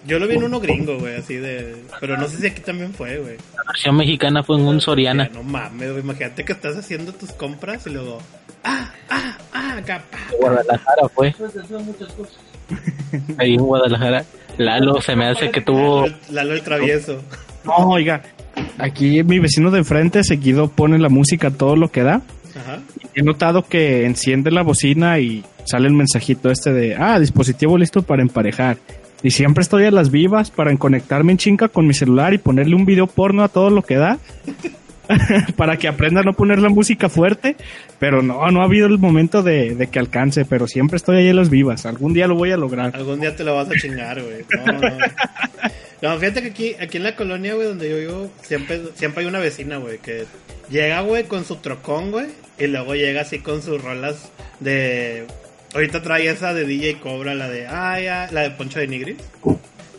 [0.06, 1.76] Yo lo vi en uno gringo, güey, así de...
[2.00, 3.36] Pero no sé si aquí también fue, güey.
[3.56, 5.30] La versión mexicana fue en un Soriana.
[5.32, 6.02] No mames, güey.
[6.02, 8.18] Imagínate que estás haciendo tus compras y luego.
[8.64, 10.02] Ah, ah, ah, acá.
[10.10, 10.18] pa.
[10.40, 11.32] Guadalajara fue.
[13.38, 14.24] Ahí en Guadalajara.
[14.58, 16.06] Lalo se me hace que tuvo.
[16.30, 17.22] Lalo, el travieso.
[17.64, 18.22] No, oiga.
[18.78, 22.22] Aquí mi vecino de enfrente seguido pone la música todo lo que da.
[22.56, 22.80] Ajá.
[23.14, 28.02] He notado que enciende la bocina y sale el mensajito este de, ah, dispositivo listo
[28.02, 28.78] para emparejar.
[29.22, 32.74] Y siempre estoy a las vivas para conectarme en chinga con mi celular y ponerle
[32.74, 34.18] un video porno a todo lo que da.
[35.56, 37.56] para que aprenda a no poner la música fuerte.
[37.98, 41.28] Pero no, no ha habido el momento de, de que alcance, pero siempre estoy ahí
[41.28, 41.86] a las vivas.
[41.86, 42.94] Algún día lo voy a lograr.
[42.96, 44.44] Algún día te lo vas a chingar, güey.
[44.66, 44.88] No, no.
[46.02, 49.28] No, fíjate que aquí, aquí en la colonia, güey, donde yo vivo, siempre, siempre hay
[49.28, 50.26] una vecina, güey, que
[50.68, 52.26] llega, güey, con su trocón, güey,
[52.58, 55.26] y luego llega así con sus rolas de...
[55.74, 57.68] Ahorita trae esa de DJ Cobra, la de...
[57.68, 59.16] Ah, ya, la de Poncho de Nigris.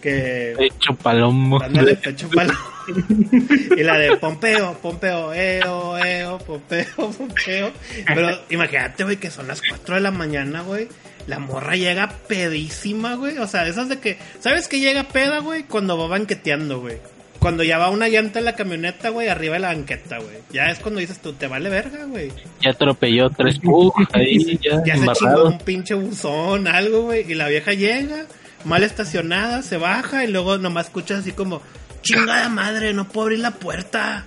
[0.01, 0.55] Que...
[0.59, 1.57] Hecho palomo.
[1.57, 2.53] Dándole pecho palo.
[3.77, 7.71] y la de Pompeo, Pompeo, eo, eo, Pompeo, Pompeo.
[8.05, 10.89] Pero imagínate, güey, que son las 4 de la mañana, güey.
[11.27, 13.37] La morra llega pedísima, güey.
[13.37, 14.17] O sea, esas de que.
[14.39, 15.63] ¿Sabes que llega peda, güey?
[15.63, 16.97] Cuando va banqueteando, güey.
[17.39, 20.37] Cuando ya va una llanta en la camioneta, güey, arriba de la banqueta, güey.
[20.51, 22.31] Ya es cuando dices tú, te vale verga, güey.
[22.61, 27.29] Ya atropelló tres pug ahí, ya, Ya se chingó un pinche buzón, algo, güey.
[27.29, 28.27] Y la vieja llega,
[28.63, 31.61] mal estacionada, se baja y luego nomás escuchas así como,
[32.01, 34.25] chingada madre, no puedo abrir la puerta.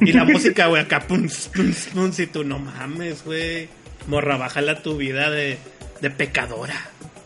[0.00, 3.68] Y la música, güey, acá, pum, pum, pum, si tú no mames, güey.
[4.08, 5.56] Morra, bájala tu vida de,
[6.04, 6.74] de pecadora.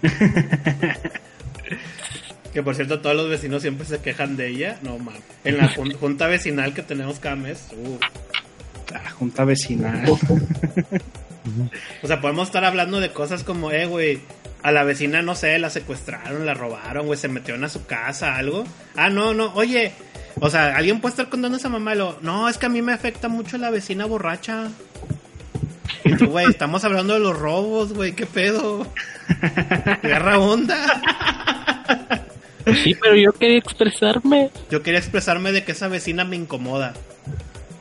[2.52, 4.78] que por cierto, todos los vecinos siempre se quejan de ella.
[4.82, 5.22] No mames.
[5.44, 7.68] En la jun- junta vecinal que tenemos cada mes.
[7.76, 7.98] uh,
[8.92, 10.04] La junta vecinal.
[12.02, 14.20] O sea, podemos estar hablando de cosas como, eh, güey,
[14.62, 18.36] a la vecina, no sé, la secuestraron, la robaron, güey, se metieron a su casa,
[18.36, 18.64] algo.
[18.94, 19.92] Ah, no, no, oye,
[20.40, 22.68] o sea, alguien puede estar contando a esa mamá, y lo, no, es que a
[22.68, 24.68] mí me afecta mucho la vecina borracha.
[26.04, 28.86] Y tú, güey, estamos hablando de los robos, güey, qué pedo.
[30.02, 31.02] Agarra onda.
[32.84, 34.50] Sí, pero yo quería expresarme.
[34.70, 36.94] Yo quería expresarme de que esa vecina me incomoda.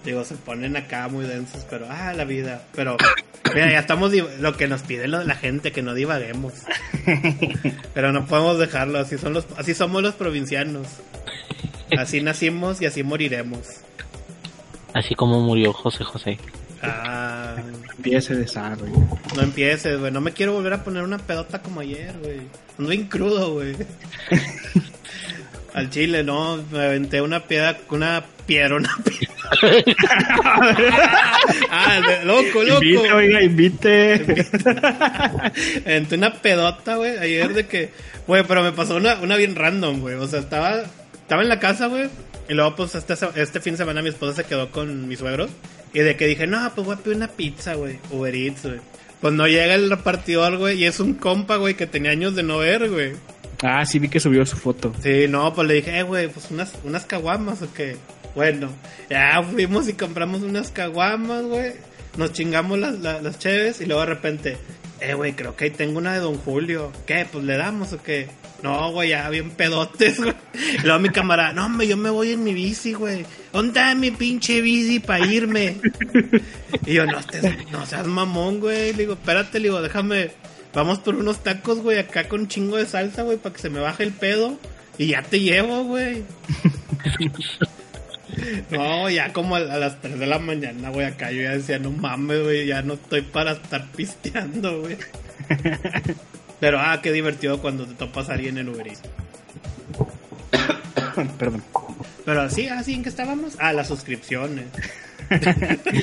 [0.06, 2.64] Digo, se ponen acá muy densos, pero ah, la vida.
[2.74, 2.96] Pero,
[3.54, 6.54] mira, ya estamos lo que nos pide lo- la gente, que no divaguemos.
[7.94, 10.88] Pero no podemos dejarlo, así son los, así somos los provincianos.
[11.98, 13.68] Así nacimos y así moriremos.
[14.94, 16.38] Así como murió José José.
[16.82, 17.56] Ah,
[17.98, 18.94] Empiece de desarrollo.
[19.36, 20.12] no empieces, güey.
[20.12, 22.42] No me quiero volver a poner una pedota como ayer, güey.
[22.78, 23.76] Ando bien crudo, güey.
[25.74, 26.64] Al chile, no.
[26.72, 29.34] Me aventé una piedra, una piedra, una piedra.
[31.70, 32.84] ah, loco, loco.
[32.84, 34.24] Invite, oiga, invite.
[35.86, 37.92] Aventé una pedota, güey, ayer de que,
[38.26, 40.16] güey, pero me pasó una, una bien random, güey.
[40.16, 42.10] O sea, estaba, estaba en la casa, güey.
[42.50, 45.50] Y luego, pues, este, este fin de semana mi esposa se quedó con mis suegros.
[45.94, 48.00] Y de que dije, no, pues voy a pedir una pizza, güey.
[48.12, 48.80] Uber Eats, güey.
[49.22, 50.80] Pues no llega el repartidor, güey.
[50.80, 53.14] Y es un compa, güey, que tenía años de no ver, güey.
[53.64, 54.94] Ah, sí vi que subió su foto.
[55.02, 57.98] Sí, no, pues le dije, eh, güey, pues unas, unas caguamas o qué.
[58.36, 58.70] Bueno,
[59.10, 61.74] ya fuimos y compramos unas caguamas, güey.
[62.18, 64.58] Nos chingamos las, las, las cheves y luego de repente,
[65.02, 66.92] eh, güey, creo que ahí tengo una de Don Julio.
[67.06, 67.28] ¿Qué?
[67.32, 68.28] Pues le damos o qué.
[68.64, 70.34] No, güey, ya bien pedotes, güey.
[70.84, 73.26] Luego mi camarada, no, hombre, yo me voy en mi bici, güey.
[73.54, 75.78] ¿Dónde está mi pinche bici para irme?
[76.86, 78.92] Y yo, no, estés- no seas mamón, güey.
[78.94, 80.32] Le digo, espérate, le digo, déjame.
[80.74, 83.80] Vamos por unos tacos, güey, acá con chingo de salsa, güey, para que se me
[83.80, 84.60] baje el pedo.
[84.98, 86.24] Y ya te llevo, güey.
[88.70, 91.92] No, ya como a, las 3 de la mañana, güey, acá yo ya decía, no
[91.92, 94.98] mames, güey, ya no estoy para estar pisteando, güey.
[96.60, 99.02] Pero, ah, qué divertido cuando te topas a alguien en Uber Eats.
[101.38, 101.64] Perdón.
[102.26, 103.56] Pero así, así, ¿en qué estábamos?
[103.60, 104.66] Ah, las suscripciones.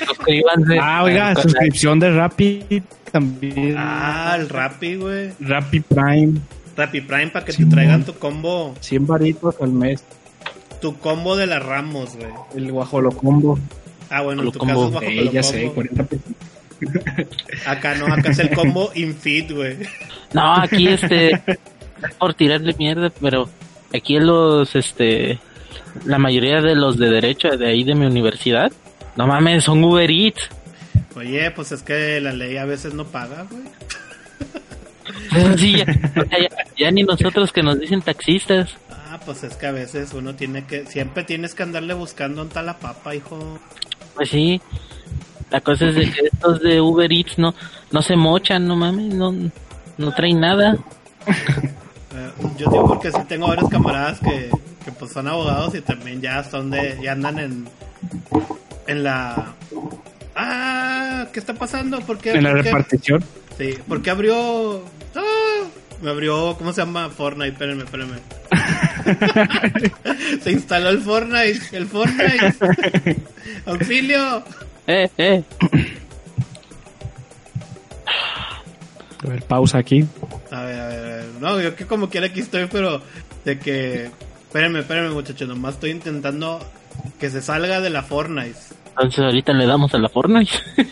[0.06, 0.78] Suscríbanse.
[0.80, 1.42] Ah, oiga, canal.
[1.42, 3.74] suscripción de Rappi también.
[3.76, 5.32] Ah, el Rappi, güey.
[5.40, 6.40] Rappi Prime.
[6.76, 8.74] Rappi Prime para que Sí, te traigan tu combo.
[8.80, 10.02] 100 varitos al mes.
[10.84, 12.28] Tu combo de las Ramos, güey.
[12.54, 13.58] El guajolo combo.
[14.10, 14.74] Ah, bueno, en tu Combo.
[14.74, 15.42] caso es bajo Eh, ya combo.
[15.42, 16.24] sé, 40 pesos.
[17.66, 19.78] Acá no, acá es el combo Infit, güey.
[20.34, 23.48] No, aquí este, es por tirarle mierda, pero
[23.94, 25.38] aquí los, este,
[26.04, 28.70] la mayoría de los de derecho de ahí de mi universidad,
[29.16, 30.50] no mames, son Uber Eats.
[31.16, 33.62] Oye, pues es que la ley a veces no paga, güey.
[35.58, 35.82] Sí,
[36.78, 38.76] ya ni nosotros que nos dicen taxistas.
[39.24, 42.66] Pues es que a veces uno tiene que, siempre tienes que andarle buscando un tal
[42.66, 43.58] la papa, hijo.
[44.14, 44.60] Pues sí,
[45.50, 47.54] la cosa es de que estos de Uber Eats no,
[47.90, 49.32] no se mochan, no mames, no,
[49.98, 50.76] no traen nada.
[52.16, 54.48] Eh, yo digo porque sí tengo varios camaradas que,
[54.84, 57.68] que pues son abogados y también ya son de, ya andan en,
[58.86, 59.52] en la...
[60.36, 61.98] Ah, ¿qué está pasando?
[62.02, 62.30] ¿Por qué?
[62.30, 63.24] En la repartición.
[63.58, 64.84] Sí, ¿por qué abrió?
[65.16, 65.64] Ah,
[66.02, 67.10] me abrió, ¿cómo se llama?
[67.10, 68.18] Fortnite, espérenme, espérenme.
[70.42, 73.16] se instaló el Fortnite, el Fortnite.
[73.66, 74.42] Auxilio.
[74.86, 75.42] Eh, eh.
[79.22, 80.04] A ver, pausa aquí.
[80.50, 81.24] A ver, a ver, a ver.
[81.40, 83.00] No, yo que como quiera aquí estoy, pero
[83.44, 84.10] de que...
[84.46, 86.60] Espérenme, espérenme muchachos, nomás estoy intentando
[87.18, 88.54] que se salga de la Fortnite.
[88.90, 90.52] Entonces ahorita le damos a la Fortnite.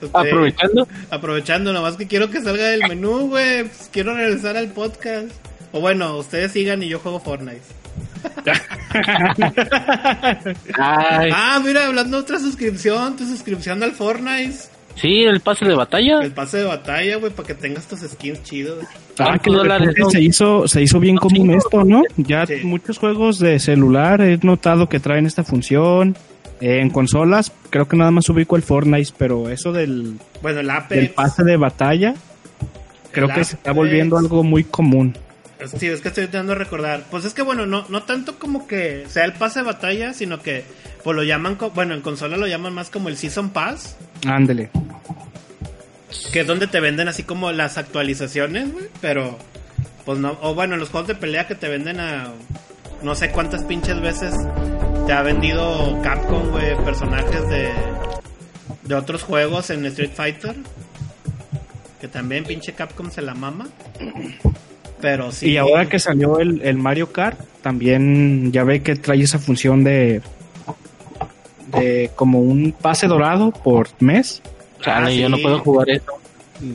[0.00, 0.88] Usted- Aprovechando.
[1.10, 3.64] Aprovechando, nomás que quiero que salga del menú, güey.
[3.64, 5.30] Pues quiero regresar al podcast.
[5.72, 7.60] O bueno, ustedes sigan y yo juego Fortnite.
[10.78, 14.54] Ay, Ah, mira, hablando de otra suscripción, tu suscripción al Fortnite.
[14.96, 16.20] sí, el pase de batalla.
[16.22, 18.84] El pase de batalla, güey, para que tengas tus skins chidos.
[19.18, 20.10] Ah, que son?
[20.10, 22.02] se hizo, se hizo bien Son común esto, ¿no?
[22.16, 22.54] Ya Sí.
[22.64, 26.16] muchos juegos de celular he notado que traen esta función.
[26.60, 30.70] Eh, en consolas, creo que nada más ubico el Fortnite, pero eso del, Bueno, el
[30.70, 31.00] Apex.
[31.00, 32.14] del pase de batalla,
[33.12, 35.16] creo El que se está volviendo algo muy común.
[35.78, 37.04] Sí, es que estoy intentando recordar.
[37.10, 40.40] Pues es que, bueno, no, no tanto como que sea el pase de batalla, sino
[40.40, 40.64] que,
[41.02, 44.70] pues lo llaman, bueno, en consola lo llaman más como el Season Pass, Ándele.
[46.32, 49.36] que es donde te venden así como las actualizaciones, güey, pero,
[50.04, 52.28] pues no, o bueno, los juegos de pelea que te venden a,
[53.02, 54.34] no sé cuántas pinches veces
[55.08, 57.72] te ha vendido Capcom, güey, personajes de,
[58.84, 60.54] de otros juegos en Street Fighter,
[62.00, 63.66] que también pinche Capcom se la mama.
[65.00, 65.50] Pero sí.
[65.50, 69.84] Y ahora que salió el, el Mario Kart, también ya ve que trae esa función
[69.84, 70.20] de,
[71.78, 74.42] de como un pase dorado por mes.
[74.80, 75.42] Chale, Ah, yo no sí.
[75.42, 76.12] puedo jugar eso.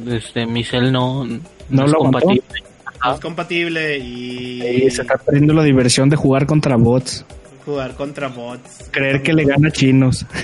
[0.09, 2.19] Este, mi cel no, no, ¿No es lo aguantó?
[2.19, 2.63] compatible.
[3.03, 7.25] No es compatible y, Y se está perdiendo la diversión de jugar contra bots.
[7.65, 8.89] jugar contra bots.
[8.91, 10.25] Creer que le gana a chinos.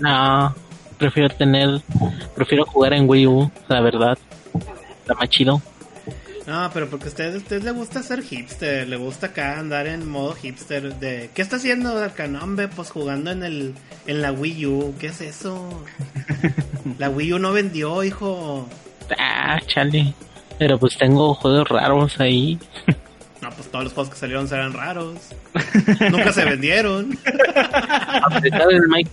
[0.00, 0.54] No,
[0.98, 1.80] prefiero tener,
[2.34, 4.18] prefiero jugar en Wii U, la verdad.
[5.00, 5.60] Está más chido.
[6.46, 10.06] No, pero porque a usted, usted le gusta ser hipster, le gusta acá andar en
[10.08, 12.26] modo hipster de ¿qué está haciendo acá?
[12.26, 13.74] No, hombre, pues jugando en el
[14.06, 15.84] en la Wii U, ¿qué es eso?
[16.98, 18.68] La Wii U no vendió, hijo.
[19.18, 20.12] Ah, chale.
[20.58, 22.58] Pero pues tengo juegos raros ahí.
[23.40, 25.18] No, pues todos los juegos que salieron eran raros.
[26.10, 27.18] Nunca se vendieron.
[27.26, 29.06] A pesar del Mi-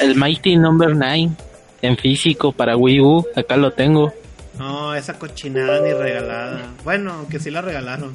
[0.00, 1.30] el Mighty Number 9
[1.82, 4.14] en físico para Wii U, acá lo tengo.
[4.58, 6.66] No, esa cochinada ni regalada.
[6.84, 8.12] Bueno, aunque sí la regalaron.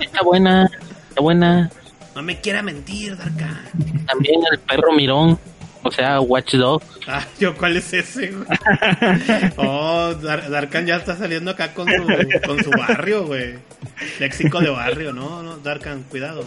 [0.00, 0.70] Está buena,
[1.08, 1.70] está buena.
[2.14, 3.60] No me quiera mentir, Darka.
[4.06, 5.38] También el perro mirón,
[5.82, 6.86] o sea, Watch Dogs.
[7.06, 8.28] Ah, yo, ¿cuál es ese?
[8.32, 8.46] güey?
[9.56, 12.06] Oh, Dar- Darkan ya está saliendo acá con su,
[12.46, 13.56] con su barrio, güey.
[14.20, 16.44] Léxico de barrio, no, no, Darkan, cuidado.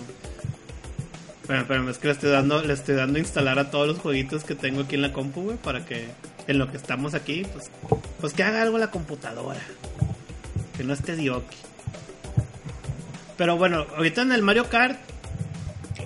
[1.47, 3.99] Bueno, pero es que le estoy dando, le estoy dando a instalar a todos los
[3.99, 6.07] jueguitos que tengo aquí en la compu, güey, para que
[6.45, 7.71] en lo que estamos aquí, pues,
[8.19, 9.61] pues que haga algo la computadora.
[10.75, 11.55] Que no esté dioki.
[13.37, 14.97] Pero bueno, ahorita en el Mario Kart,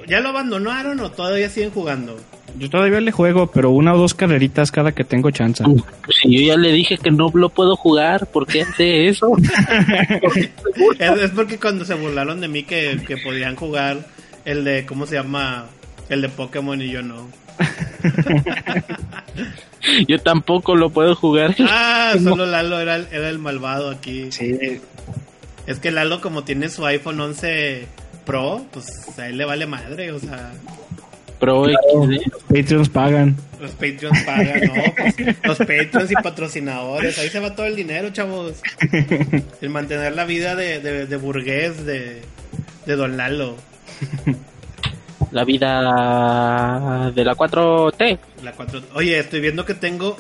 [0.08, 2.18] ¿ya lo abandonaron o todavía siguen jugando?
[2.60, 5.64] Yo todavía le juego, pero una o dos carreritas cada que tengo chance.
[5.64, 9.32] Pues si yo ya le dije que no lo puedo jugar, ¿por qué hace eso?
[11.00, 14.06] Es, es porque cuando se burlaron de mí que, que podían jugar
[14.46, 15.68] el de, ¿cómo se llama?
[16.10, 17.30] El de Pokémon y yo no.
[20.08, 21.56] Yo tampoco lo puedo jugar.
[21.60, 24.32] Ah, solo Lalo era, el- era el malvado aquí.
[24.32, 24.80] Sí,
[25.68, 27.88] Es que Lalo como tiene su iPhone 11
[28.26, 30.52] Pro, pues a él le vale madre, o sea,
[31.40, 32.32] Pro XD.
[32.54, 33.36] Patreons pagan.
[33.60, 34.74] los Patreons pagan, ¿no?
[34.96, 38.62] Pues, los Patreons y patrocinadores, ahí se va todo el dinero, chavos.
[39.62, 42.22] El mantener la vida de, de, de burgués de,
[42.86, 43.56] de Don Lalo.
[45.32, 48.20] la vida de la 4T.
[48.44, 48.82] La 4...
[48.96, 50.18] Oye, estoy viendo que tengo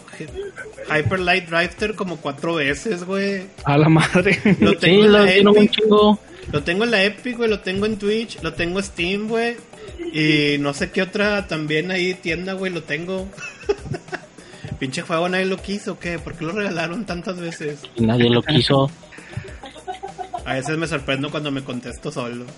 [0.90, 3.44] Hyper Light Drifter como cuatro veces, güey.
[3.66, 4.40] A la madre.
[4.60, 5.72] Lo tengo Sí, en lo la un Epic.
[5.72, 6.20] chingo.
[6.52, 9.56] Lo tengo en la Epic, güey, lo tengo en Twitch, lo tengo en Steam, güey.
[10.14, 13.28] Y no sé qué otra también ahí tienda, güey, lo tengo.
[14.80, 16.18] Pinche juego nadie lo quiso, ¿qué?
[16.20, 17.80] ¿Por qué lo regalaron tantas veces?
[17.96, 18.90] Y nadie lo quiso.
[20.44, 22.46] A veces me sorprendo cuando me contesto solo.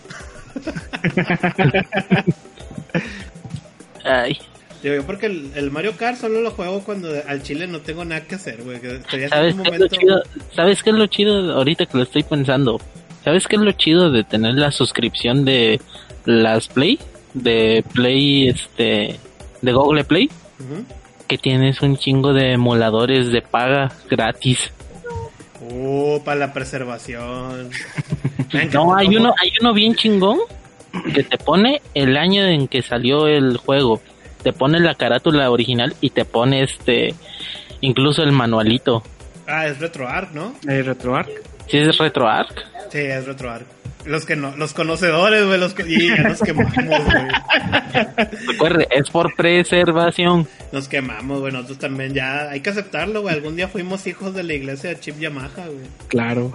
[4.04, 4.38] Ay,
[4.84, 8.04] Digo, yo porque el, el Mario Kart solo lo juego cuando al chile no tengo
[8.04, 8.76] nada que hacer, güey.
[8.76, 9.96] Estoy ¿sabes un qué es lo momento...
[9.96, 10.24] chido?
[10.54, 12.82] ¿Sabes qué es lo chido ahorita que lo estoy pensando?
[13.24, 15.80] ¿Sabes qué es lo chido de tener la suscripción de
[16.26, 17.00] las Play?
[17.34, 19.18] De Play, este,
[19.62, 20.30] de Google Play?
[20.60, 20.84] Ujú.
[21.30, 24.74] Que tienes un chingo de emuladores de paga gratis.
[25.72, 27.70] Uh, para la preservación.
[28.74, 30.40] No, hay uno, hay uno bien chingón
[31.14, 34.02] que te pone el año en que salió el juego.
[34.44, 37.16] Te pone la carátula original y te pone este,
[37.82, 39.04] incluso el manualito.
[39.48, 40.56] Ah, es RetroArch, ¿no?
[40.68, 41.30] Eh, RetroArch.
[41.68, 42.54] Si es RetroArch.
[42.90, 43.66] Sí, es RetroArch.
[44.06, 45.84] Los que no, los conocedores, güey, los que...
[45.88, 47.28] Y ya nos quemamos, güey.
[48.48, 50.48] Recuerde, es por preservación.
[50.74, 51.54] Nos quemamos, güey.
[51.54, 52.50] Nosotros también ya...
[52.50, 53.34] Hay que aceptarlo, güey.
[53.36, 55.86] Algún día fuimos hijos de la iglesia de Chip Yamaha, güey.
[56.10, 56.52] Claro.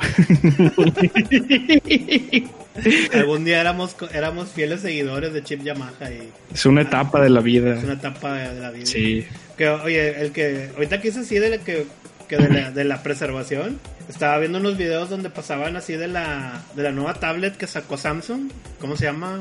[3.15, 7.31] Algún día éramos, co- éramos fieles seguidores de Chip Yamaha y es una etapa de
[7.31, 7.77] la vida.
[7.77, 8.87] es una etapa de, la vida.
[8.87, 9.27] Sí.
[9.57, 10.71] Que, oye, el que...
[10.75, 11.87] Ahorita que hice así de la, que,
[12.29, 13.79] que de, la, de la preservación...
[14.09, 17.99] Estaba viendo unos videos donde pasaban así de la, de la nueva tablet que sacó
[17.99, 18.51] Samsung.
[18.81, 19.41] ¿Cómo se llama?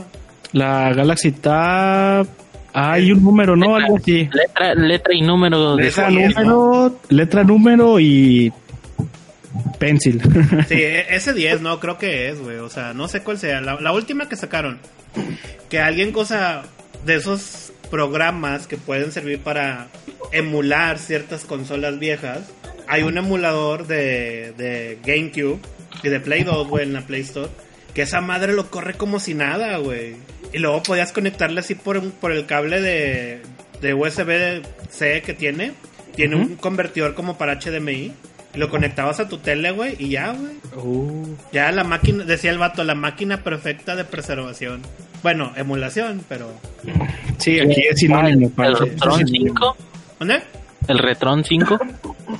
[0.51, 2.27] La Galaxy Tab.
[2.73, 3.77] Hay un número, ¿no?
[3.77, 4.29] Algo así.
[4.31, 8.51] Letra, letra y número de Letra, número, letra, número y
[9.79, 10.21] pencil.
[10.67, 12.57] Sí, e- ese 10 no, creo que es, güey.
[12.57, 13.61] O sea, no sé cuál sea.
[13.61, 14.79] La, la última que sacaron.
[15.69, 16.63] Que alguien, cosa
[17.05, 19.87] de esos programas que pueden servir para
[20.31, 22.41] emular ciertas consolas viejas.
[22.87, 25.59] Hay un emulador de, de GameCube
[26.03, 27.49] y de Play 2, güey, en la Play Store.
[27.93, 30.15] Que esa madre lo corre como si nada, güey.
[30.53, 33.41] Y luego podías conectarle así por, un- por el cable de,
[33.81, 35.73] de USB-C que tiene.
[36.15, 38.13] Tiene un convertidor como para HDMI.
[38.55, 40.53] Y lo conectabas a tu tele, güey, y ya, güey.
[40.83, 44.81] Uh, Ya la máquina, decía el vato, la máquina perfecta de preservación.
[45.21, 46.49] Bueno, emulación, pero...
[47.37, 48.47] sí, aquí es sinónimo.
[48.47, 49.77] el para- Retron 5.
[50.19, 50.41] ¿Dónde?
[50.87, 51.79] El Retron 5.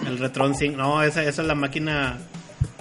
[0.06, 0.78] El Retron 5.
[0.78, 2.18] No, esa, esa es la máquina...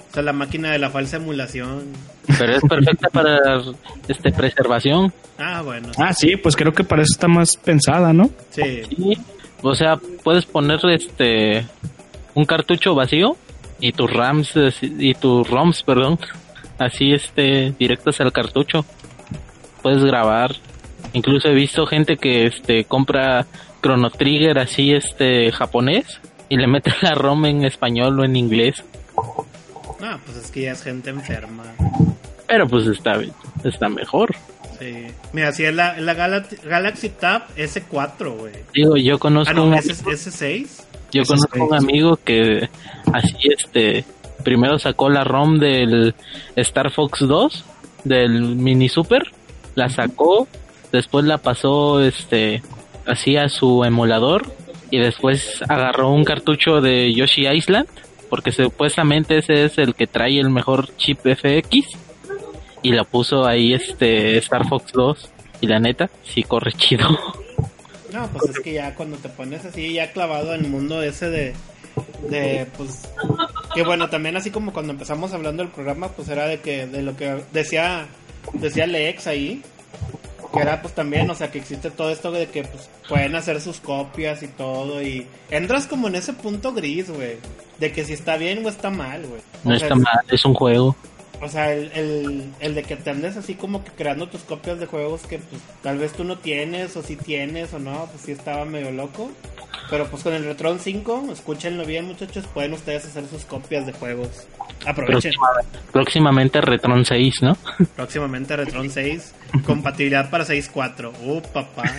[0.09, 1.93] Esa es la máquina de la falsa emulación.
[2.39, 3.61] Pero es perfecta para
[4.07, 5.13] este preservación.
[5.37, 5.91] Ah, bueno.
[5.97, 8.29] Ah, sí, pues creo que para eso está más pensada, ¿no?
[8.49, 8.81] Sí.
[8.89, 9.17] Sí.
[9.61, 11.65] O sea, puedes poner este
[12.33, 13.35] un cartucho vacío
[13.79, 16.19] y tus RAMs y tus ROMs, perdón,
[16.77, 18.85] así este directos al cartucho.
[19.81, 20.55] Puedes grabar.
[21.13, 23.45] Incluso he visto gente que este compra
[23.81, 28.83] Chrono Trigger así este japonés y le mete la ROM en español o en inglés.
[30.01, 31.63] Ah, pues es que ya es gente enferma.
[32.47, 33.19] Pero pues está
[33.63, 34.35] está mejor.
[34.79, 35.07] Sí.
[35.33, 38.53] Mira, si es la, la Gala- Galaxy Tab S4, güey.
[38.73, 40.67] Digo, yo conozco Ah, no, un S, S6.
[41.11, 42.69] Yo conozco un amigo que
[43.11, 44.05] así este
[44.43, 46.13] primero sacó la ROM del
[46.55, 47.65] Star Fox 2
[48.03, 49.23] del Mini Super,
[49.75, 50.47] la sacó,
[50.91, 52.61] después la pasó este
[53.05, 54.45] así a su emulador
[54.91, 57.87] y después agarró un cartucho de Yoshi Island
[58.29, 61.97] porque supuestamente ese es el que trae el mejor chip FX
[62.83, 65.29] y la puso ahí este Star Fox 2
[65.61, 67.07] y la neta sí corre chido.
[68.13, 71.29] No, pues es que ya cuando te pones así, ya clavado en el mundo ese
[71.29, 71.53] de,
[72.29, 73.09] de, pues,
[73.75, 77.01] que bueno, también así como cuando empezamos hablando del programa, pues era de que, de
[77.01, 78.07] lo que decía,
[78.53, 79.61] decía Lex ahí,
[80.57, 83.61] que era pues también, o sea, que existe todo esto de que pues pueden hacer
[83.61, 87.37] sus copias y todo, y entras como en ese punto gris, güey,
[87.79, 89.41] de que si está bien o está mal, güey.
[89.63, 90.95] No sea, está mal, es un juego.
[91.41, 94.79] O sea, el, el, el de que te andes así como que creando tus copias
[94.79, 98.23] de juegos que pues tal vez tú no tienes o si tienes o no, pues
[98.25, 99.31] sí estaba medio loco.
[99.89, 103.93] Pero pues con el Retron 5, escúchenlo bien muchachos, pueden ustedes hacer sus copias de
[103.93, 104.47] juegos.
[104.85, 105.31] Aprovechen.
[105.31, 107.57] Próxima- próximamente Retron 6, ¿no?
[107.95, 109.33] Próximamente Retron 6,
[109.65, 111.11] compatibilidad para 6.4.
[111.23, 111.83] Uh, papá.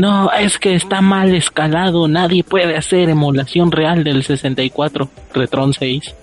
[0.00, 2.08] No, es que está mal escalado.
[2.08, 5.10] Nadie puede hacer emulación real del 64.
[5.34, 6.14] Retron 6.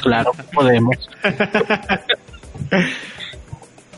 [0.00, 0.96] Claro podemos.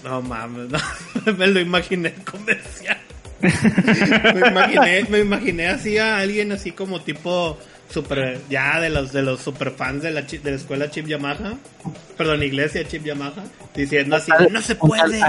[0.04, 0.78] No mames, no.
[1.36, 2.96] me lo imaginé comercial.
[3.40, 7.58] me imaginé, me imaginé así a alguien así como tipo
[7.90, 11.06] super ya de los de los super fans de la chi- de la escuela Chip
[11.06, 11.54] Yamaha,
[12.16, 15.20] perdón, iglesia Chip Yamaha, diciendo así, no se puede.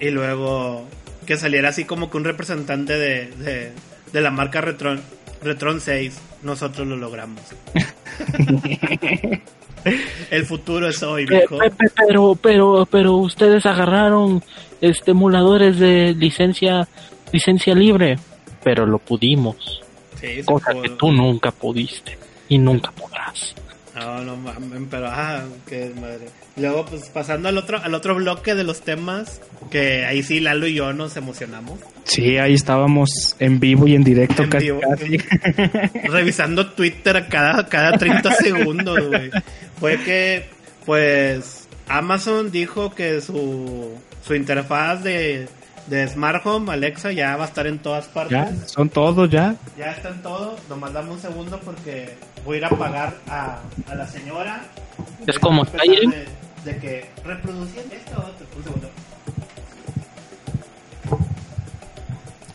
[0.00, 0.86] Y luego
[1.30, 3.70] que saliera así como que un representante de, de,
[4.12, 5.00] de la marca Retron
[5.40, 7.40] Retron 6, nosotros lo logramos.
[10.32, 11.58] El futuro es hoy, Pe- viejo.
[11.58, 14.42] pe- pe- pero, pero, pero ustedes agarraron
[14.80, 16.88] este emuladores de licencia,
[17.32, 18.18] licencia libre,
[18.64, 19.80] pero lo pudimos,
[20.20, 20.82] Sí, cosa pudo.
[20.82, 22.18] que tú nunca pudiste
[22.48, 23.54] y nunca podrás.
[24.00, 26.28] No, no mames, pero ah, qué madre.
[26.56, 29.40] Luego, pues pasando al otro, al otro bloque de los temas,
[29.70, 31.78] que ahí sí Lalo y yo nos emocionamos.
[32.04, 34.64] Sí, ahí estábamos en vivo y en directo En casi.
[34.66, 34.80] vivo.
[34.80, 35.18] casi.
[36.08, 39.30] Revisando Twitter cada, cada 30 segundos, güey.
[39.78, 40.46] Fue que,
[40.86, 43.92] pues, Amazon dijo que su,
[44.26, 45.46] su interfaz de,
[45.86, 48.32] de Smart Home, Alexa, ya va a estar en todas partes.
[48.32, 49.56] Ya, son todos ya.
[49.76, 50.56] Ya está en todo.
[50.68, 54.62] Nomás dame un segundo porque voy a ir a pagar a, a la señora.
[55.26, 56.10] Es como Skyrim.
[56.10, 56.26] De,
[56.64, 58.46] de que reproducir esto otro.
[58.56, 58.90] Un segundo.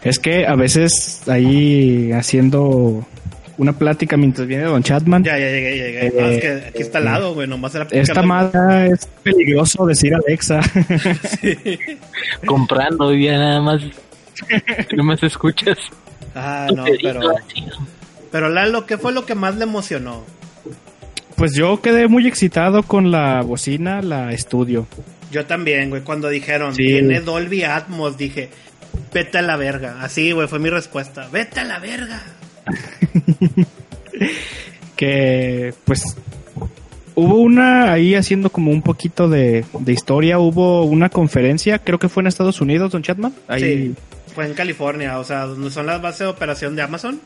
[0.03, 3.05] Es que a veces ahí haciendo
[3.57, 5.23] una plática mientras viene Don Chatman.
[5.23, 6.21] Ya, ya llegué, ya llegué.
[6.21, 7.47] No, es que aquí está al lado, güey.
[7.47, 10.59] Nomás era Esta madre es peligroso decir Alexa.
[12.45, 13.81] Comprando y ya nada más,
[14.95, 15.77] no más escuchas.
[16.33, 17.21] Ah, no, pero.
[18.31, 20.23] Pero Lalo, ¿qué fue lo que más le emocionó?
[21.37, 24.87] pues yo quedé muy excitado con la bocina, la estudio.
[25.31, 26.01] Yo también, güey.
[26.01, 26.83] Cuando dijeron, Sí.
[26.83, 28.49] tiene Dolby Atmos, dije,
[29.13, 29.97] vete a la verga.
[30.01, 31.27] Así, güey, fue mi respuesta.
[31.33, 32.21] Vete a la verga.
[34.95, 36.15] que pues
[37.15, 42.09] hubo una ahí haciendo como un poquito de, de historia, hubo una conferencia, creo que
[42.09, 43.33] fue en Estados Unidos, Don Chatman.
[43.47, 43.95] Ahí, Sí,
[44.33, 47.19] fue en California, o sea, donde son las bases de operación de Amazon.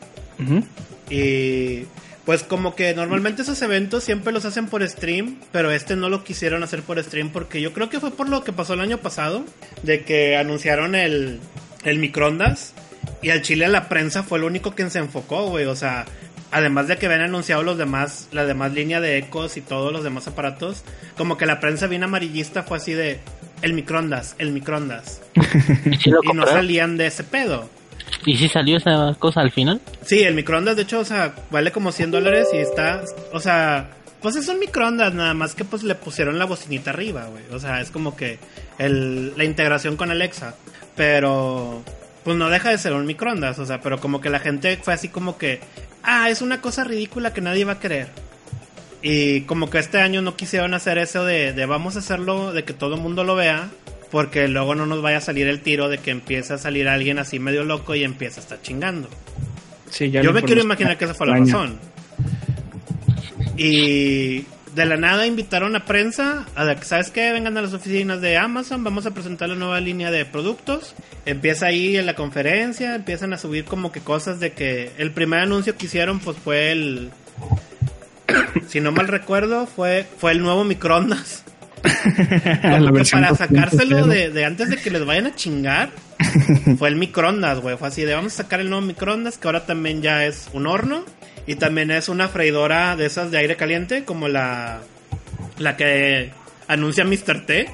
[1.10, 1.84] Y
[2.24, 6.22] pues como que normalmente esos eventos siempre los hacen por stream, pero este no lo
[6.22, 8.98] quisieron hacer por stream porque yo creo que fue por lo que pasó el año
[8.98, 9.44] pasado,
[9.82, 11.40] de que anunciaron el,
[11.84, 12.72] el microondas
[13.22, 16.06] y al chile la prensa fue lo único que se enfocó, güey, o sea,
[16.50, 20.04] además de que habían anunciado los demás, la demás línea de ecos y todos los
[20.04, 20.82] demás aparatos,
[21.16, 23.20] como que la prensa bien amarillista fue así de
[23.62, 25.22] el microondas, el microondas.
[25.84, 27.68] ¿Y no salían de ese pedo.
[28.26, 29.80] ¿Y si salió esa cosa al final?
[30.04, 33.90] Sí, el microondas, de hecho, o sea, vale como 100 dólares y está, o sea,
[34.20, 37.44] pues es un microondas, nada más que pues le pusieron la bocinita arriba, güey.
[37.52, 38.38] O sea, es como que
[38.78, 40.54] el, la integración con Alexa.
[40.96, 41.82] Pero,
[42.30, 44.94] pues no deja de ser un microondas, o sea, pero como que la gente fue
[44.94, 45.58] así como que,
[46.04, 48.06] ah, es una cosa ridícula que nadie va a querer.
[49.02, 52.62] Y como que este año no quisieron hacer eso de, de vamos a hacerlo, de
[52.62, 53.68] que todo el mundo lo vea,
[54.12, 57.18] porque luego no nos vaya a salir el tiro de que empieza a salir alguien
[57.18, 59.08] así medio loco y empieza a estar chingando.
[59.90, 61.80] Sí, ya Yo me quiero imaginar que esa fue la razón.
[63.56, 64.44] Y
[64.74, 67.32] de la nada invitaron a prensa a la que, ¿sabes qué?
[67.32, 70.94] Vengan a las oficinas de Amazon, vamos a presentar la nueva línea de productos.
[71.26, 75.40] Empieza ahí en la conferencia, empiezan a subir como que cosas de que el primer
[75.40, 77.10] anuncio que hicieron pues fue el...
[78.68, 81.44] Si no mal recuerdo, fue, fue el nuevo microondas.
[81.82, 83.36] Para 2.0.
[83.36, 85.90] sacárselo de, de antes de que les vayan a chingar,
[86.78, 87.76] fue el microondas, güey.
[87.76, 90.66] Fue así de vamos a sacar el nuevo microondas, que ahora también ya es un
[90.66, 91.04] horno.
[91.46, 94.80] Y también es una freidora de esas de aire caliente, como la,
[95.58, 96.30] la que
[96.68, 97.46] anuncia Mr.
[97.46, 97.66] T.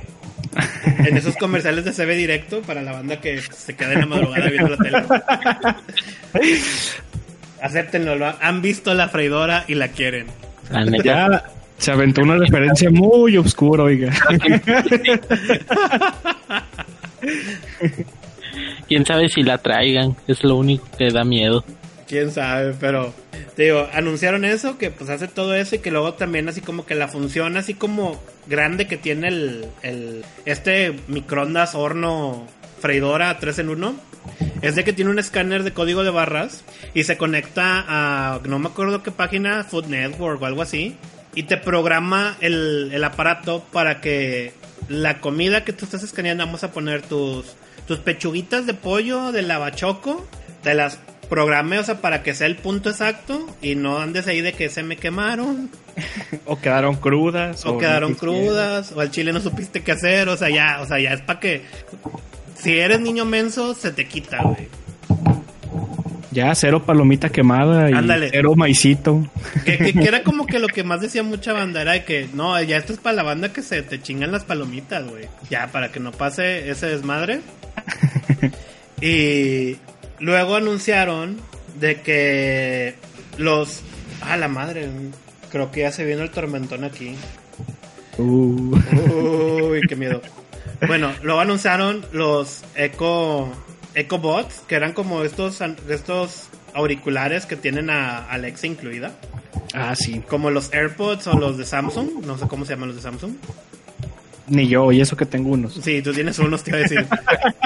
[1.07, 4.49] En esos comerciales de CB directo para la banda que se queda en la madrugada
[4.49, 5.03] viendo la tele.
[7.63, 10.27] Acéptenlo, lo- han visto la freidora y la quieren.
[11.05, 11.45] Ya
[11.79, 14.11] se aventó una referencia muy oscura, oiga.
[18.89, 21.65] Quién sabe si la traigan, es lo único que da miedo.
[22.07, 23.13] Quién sabe, pero
[23.55, 26.87] te digo, anunciaron eso, que pues hace todo eso y que luego también así como
[26.87, 32.47] que la función así como grande que tiene el, el este microondas horno
[32.81, 33.97] freidora 3 en 1
[34.63, 38.59] es de que tiene un escáner de código de barras y se conecta a no
[38.59, 40.97] me acuerdo qué página, Food Network o algo así
[41.35, 44.53] y te programa el, el aparato para que
[44.89, 47.47] la comida que tú estás escaneando vamos a poner tus
[47.87, 50.27] tus pechuguitas de pollo de lavachoco
[50.63, 50.99] te las
[51.29, 54.69] programe, o sea, para que sea el punto exacto y no andes ahí de que
[54.69, 55.71] se me quemaron
[56.47, 57.65] o quedaron crudas.
[57.67, 60.99] o quedaron crudas o al chile no supiste qué hacer, o sea, ya, o sea,
[60.99, 61.63] ya es para que
[62.59, 64.69] si eres niño menso se te quita, güey.
[66.33, 68.29] Ya, cero palomita quemada y Ándale.
[68.31, 69.27] cero maicito.
[69.65, 72.29] Que, que- que era como que lo que más decía mucha banda era de que
[72.35, 75.29] no, ya esto es para la banda que se te chingan las palomitas, güey.
[75.49, 77.41] Ya, para que no pase ese desmadre.
[79.01, 79.77] Y
[80.21, 81.39] luego anunciaron
[81.81, 82.95] de que
[83.39, 83.83] los...
[84.21, 84.89] Ah, la madre.
[85.51, 87.15] Creo que ya se viene el tormentón aquí.
[88.19, 88.77] Uh,
[89.71, 90.23] Uy, qué miedo.
[90.87, 93.49] Bueno, luego anunciaron los Echo,
[93.95, 99.13] Echo Bots, que eran como estos, estos auriculares que tienen a Alexa incluida.
[99.75, 100.23] ah, sí.
[100.29, 102.25] Como los AirPods o los de Samsung.
[102.27, 103.35] No sé cómo se llaman los de Samsung.
[104.49, 105.75] Ni yo, y eso que tengo unos.
[105.75, 107.07] Sí, tú tienes unos, te iba a decir.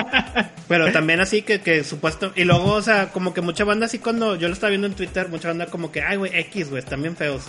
[0.69, 2.33] Pero también así que, que supuesto.
[2.37, 4.95] Y luego, o sea, como que mucha banda así cuando yo lo estaba viendo en
[4.95, 7.45] Twitter, mucha banda como que, ay, güey, X, güey, están bien feos.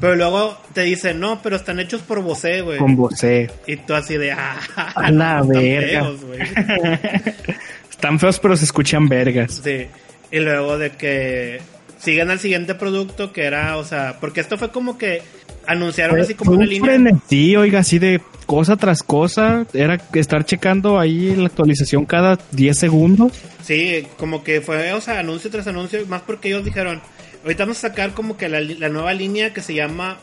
[0.00, 2.78] Pero luego te dicen, no, pero están hechos por Bose, güey.
[2.78, 3.50] Con Bose.
[3.66, 4.58] Y tú así de, ah,
[4.94, 6.02] A la están verga.
[6.02, 6.40] feos, güey.
[7.90, 9.60] Están feos, pero se escuchan vergas.
[9.62, 9.86] Sí.
[10.32, 11.60] Y luego de que
[11.98, 15.22] siguen al siguiente producto que era, o sea, porque esto fue como que
[15.66, 16.92] anunciaron así como una un línea.
[16.92, 19.66] frenesí, oiga, así de cosa tras cosa.
[19.72, 23.32] Era estar checando ahí la actualización cada 10 segundos.
[23.62, 27.00] Sí, como que fue, o sea, anuncio tras anuncio, más porque ellos dijeron,
[27.42, 30.18] ahorita vamos a sacar como que la, nueva línea que se llama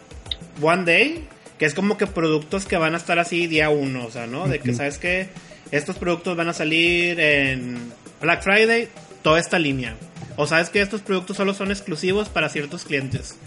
[0.62, 1.28] One Day,
[1.58, 4.48] que es como que productos que van a estar así día uno, o sea, ¿no?
[4.48, 5.30] De que, ¿sabes qué?
[5.72, 7.78] Estos productos van a salir en
[8.22, 8.88] Black Friday,
[9.22, 9.96] toda esta línea.
[10.36, 13.38] O sabes que estos productos solo son exclusivos para ciertos clientes.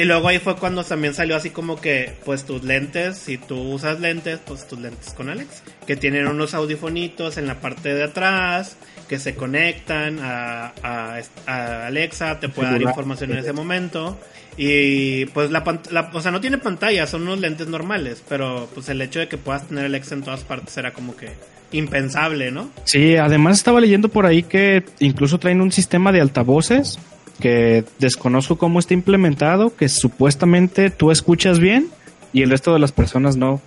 [0.00, 3.56] Y luego ahí fue cuando también salió así como que, pues tus lentes, si tú
[3.60, 8.04] usas lentes, pues tus lentes con Alex, que tienen unos audifonitos en la parte de
[8.04, 8.76] atrás,
[9.08, 14.18] que se conectan a, a- a Alexa, te puede dar información en ese momento.
[14.56, 18.88] Y pues la, la- o sea, no tiene pantalla, son unos lentes normales, pero pues
[18.88, 21.28] el hecho de que puedas tener Alexa en todas partes era como que
[21.72, 22.70] impensable, ¿no?
[22.84, 26.98] Sí, además estaba leyendo por ahí que incluso traen un sistema de altavoces
[27.38, 31.88] que desconozco cómo está implementado, que supuestamente tú escuchas bien
[32.32, 33.60] y el resto de las personas no.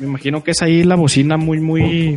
[0.00, 2.16] Me imagino que es ahí la bocina muy, muy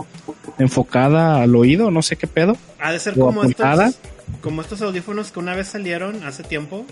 [0.57, 2.57] enfocada al oído, no sé qué pedo.
[2.79, 3.87] Ha de ser como apuntada.
[3.87, 4.01] estos,
[4.41, 6.85] como estos audífonos que una vez salieron hace tiempo.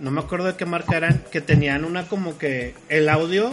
[0.00, 1.22] No me acuerdo de qué marca eran.
[1.32, 3.52] Que tenían una como que el audio,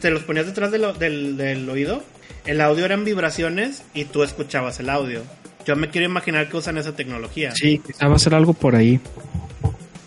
[0.00, 2.02] te los ponías detrás de lo- del, del oído.
[2.46, 5.22] El audio eran vibraciones y tú escuchabas el audio.
[5.68, 7.52] Yo me quiero imaginar que usan esa tecnología.
[7.54, 8.98] Sí, quizá va a ser algo por ahí.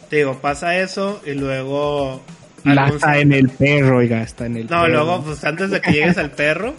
[0.09, 2.19] Te digo, pasa eso y luego...
[2.63, 4.87] La está en el perro, oiga, está en el No, perro.
[4.87, 6.73] luego, pues antes de que llegues al perro,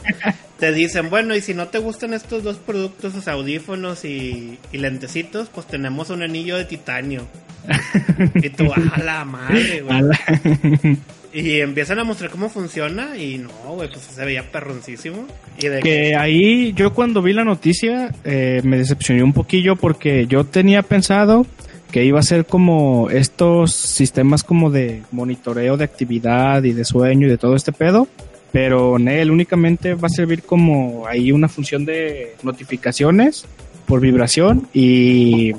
[0.59, 4.79] te dicen, bueno, y si no te gustan estos dos productos, los audífonos y, y
[4.79, 7.29] lentecitos, pues tenemos un anillo de titanio.
[8.35, 10.99] Y tú, a la madre, güey.
[11.35, 15.27] Y empiezan a mostrar cómo funciona y no, güey, pues se veía perroncísimo.
[15.59, 20.27] Y de que ahí yo cuando vi la noticia eh, me decepcioné un poquillo porque
[20.27, 21.47] yo tenía pensado
[21.91, 27.27] que iba a ser como estos sistemas como de monitoreo de actividad y de sueño
[27.27, 28.09] y de todo este pedo,
[28.51, 33.45] pero Nel únicamente va a servir como ahí una función de notificaciones
[33.87, 35.53] por vibración y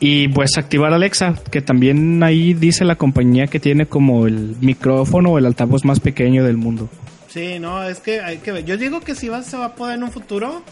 [0.00, 5.32] y pues activar Alexa, que también ahí dice la compañía que tiene como el micrófono
[5.32, 6.88] o el altavoz más pequeño del mundo.
[7.28, 8.64] Sí, no, es que hay que ver.
[8.64, 10.62] Yo digo que si va, se va a poder en un futuro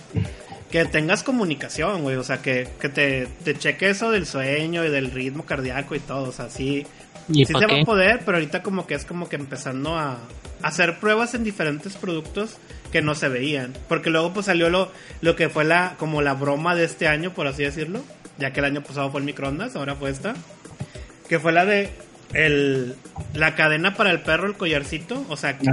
[0.70, 2.16] que tengas comunicación, güey.
[2.16, 6.00] O sea, que, que te, te cheque eso del sueño y del ritmo cardíaco y
[6.00, 6.30] todo.
[6.30, 6.86] O sea, sí,
[7.28, 9.94] ¿Y sí para se va a poder, pero ahorita como que es como que empezando
[9.94, 10.18] a, a
[10.62, 12.56] hacer pruebas en diferentes productos
[12.90, 13.74] que no se veían.
[13.88, 17.34] Porque luego pues salió lo, lo que fue la, como la broma de este año,
[17.34, 18.02] por así decirlo.
[18.38, 20.34] Ya que el año pasado fue el microondas, ahora fue esta.
[21.28, 21.90] Que fue la de
[22.34, 22.94] el,
[23.34, 25.24] la cadena para el perro, el collarcito.
[25.28, 25.66] O sea, que-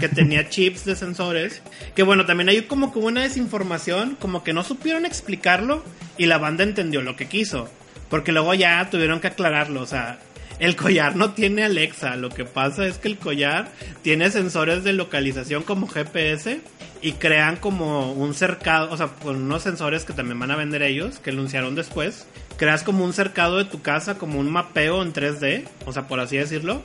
[0.00, 1.62] que tenía chips de sensores.
[1.94, 5.82] Que bueno, también hay como que hubo una desinformación, como que no supieron explicarlo
[6.18, 7.68] y la banda entendió lo que quiso.
[8.10, 10.18] Porque luego ya tuvieron que aclararlo, o sea,
[10.58, 13.68] el collar no tiene Alexa, lo que pasa es que el collar
[14.02, 16.60] tiene sensores de localización como GPS
[17.02, 20.82] y crean como un cercado, o sea, con unos sensores que también van a vender
[20.82, 22.26] ellos, que anunciaron después.
[22.56, 26.20] Creas como un cercado de tu casa, como un mapeo en 3D, o sea, por
[26.20, 26.82] así decirlo.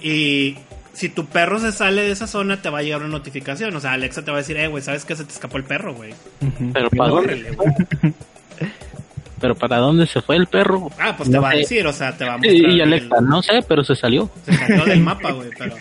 [0.00, 0.56] Y
[0.92, 3.74] si tu perro se sale de esa zona, te va a llegar una notificación.
[3.76, 5.64] O sea, Alexa te va a decir, eh, güey, ¿sabes que se te escapó el
[5.64, 6.14] perro, güey?
[6.72, 7.12] Pero para.
[9.40, 10.90] pero para dónde se fue el perro.
[10.98, 12.54] Ah, pues te va a decir, o sea, te va a mostrar.
[12.54, 14.30] Y, el- Alexa, no sé, pero se salió.
[14.44, 15.76] Se salió del mapa, güey, pero...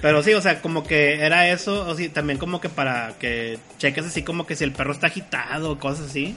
[0.00, 3.58] Pero sí, o sea, como que era eso, o sí, también como que para que
[3.78, 6.36] cheques así como que si el perro está agitado o cosas así.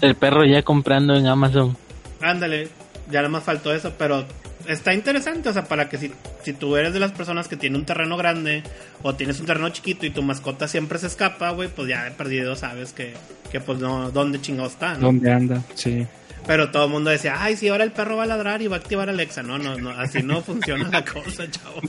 [0.00, 1.76] El perro ya comprando en Amazon.
[2.22, 2.68] Ándale,
[3.10, 4.24] ya nada más faltó eso, pero
[4.68, 6.12] está interesante, o sea, para que si,
[6.44, 8.62] si tú eres de las personas que tiene un terreno grande
[9.02, 12.10] o tienes un terreno chiquito y tu mascota siempre se escapa, güey, pues ya de
[12.12, 13.14] perdido sabes que,
[13.50, 15.06] que pues no, dónde chingados está, ¿no?
[15.06, 15.62] ¿Dónde anda?
[15.74, 16.06] Sí.
[16.46, 18.76] Pero todo el mundo decía, ay, sí, ahora el perro va a ladrar y va
[18.76, 19.42] a activar Alexa.
[19.42, 21.80] No, no, no, así no funciona la cosa, chavo.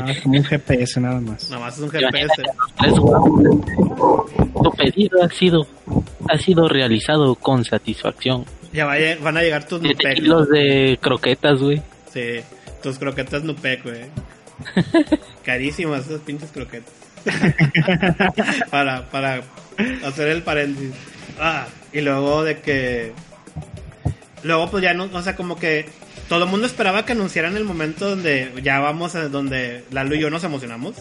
[0.00, 1.48] Ah, como un GPS nada más.
[1.50, 2.42] Nada más es un GPS.
[2.78, 2.98] A los.
[4.62, 5.66] Tu pedido ha sido
[6.28, 8.44] ha sido realizado con satisfacción.
[8.72, 10.14] Ya vaya- van a llegar tus 7 Nupec.
[10.16, 11.82] kilos de croquetas, güey.
[12.12, 12.40] Sí,
[12.82, 14.04] tus croquetas Nupec, güey.
[15.44, 16.92] Carísimas esas pinches croquetas.
[18.70, 19.42] para, para
[20.04, 20.92] hacer el paréntesis.
[21.38, 23.12] Ah, y luego de que.
[24.42, 25.86] Luego, pues ya no, o sea, como que
[26.28, 30.20] todo el mundo esperaba que anunciaran el momento donde ya vamos a donde Lalo y
[30.20, 30.94] yo nos emocionamos.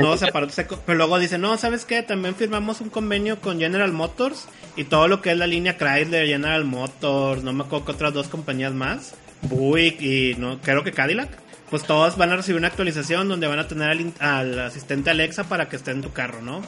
[0.00, 2.02] Nuevos aparatos eco- Pero luego dicen, no, ¿sabes qué?
[2.02, 6.26] También firmamos un convenio con General Motors y todo lo que es la línea Chrysler,
[6.26, 10.92] General Motors, no me acuerdo que otras dos compañías más, Buick y no creo que
[10.92, 11.28] Cadillac.
[11.70, 15.68] Pues todos van a recibir una actualización donde van a tener al, asistente Alexa para
[15.68, 16.62] que esté en tu carro, ¿no?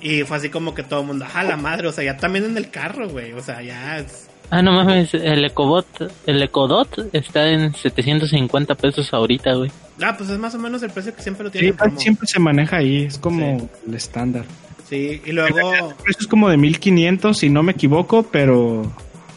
[0.00, 1.88] Y fue así como que todo el mundo, ¡ah, la madre!
[1.88, 3.32] O sea, ya también en el carro, güey.
[3.32, 4.28] O sea, ya es...
[4.50, 5.86] Ah, no mames, el Ecobot,
[6.26, 9.70] el Ecodot está en 750 pesos ahorita, güey.
[10.02, 11.70] Ah, pues es más o menos el precio que siempre lo Sí, tienen.
[11.72, 12.00] en promo.
[12.00, 13.68] siempre se maneja ahí, es como Sí.
[13.88, 14.44] el estándar.
[14.88, 18.92] Sí, y luego El precio es como de 1500 si no me equivoco, pero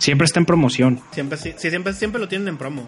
[0.06, 1.02] siempre está en promoción.
[1.12, 2.88] siempre sí, sí, siempre siempre lo tienen en promo.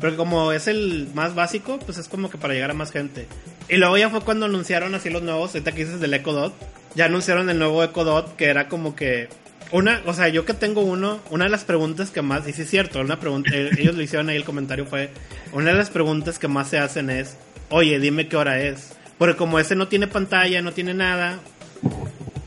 [0.00, 3.26] Pero como es el más básico, pues es como que para llegar a más gente.
[3.68, 6.54] Y luego ya fue cuando anunciaron así los nuevos, ahorita que dices del Echo Dot,
[6.94, 9.28] ya anunciaron el nuevo Echo Dot que era como que
[9.72, 12.62] una, o sea, yo que tengo uno, una de las preguntas que más, y sí
[12.62, 15.10] es cierto, una pregunta, eh, ellos lo hicieron ahí el comentario fue,
[15.52, 17.36] una de las preguntas que más se hacen es,
[17.70, 18.92] oye, dime qué hora es.
[19.18, 21.40] Porque como ese no tiene pantalla, no tiene nada,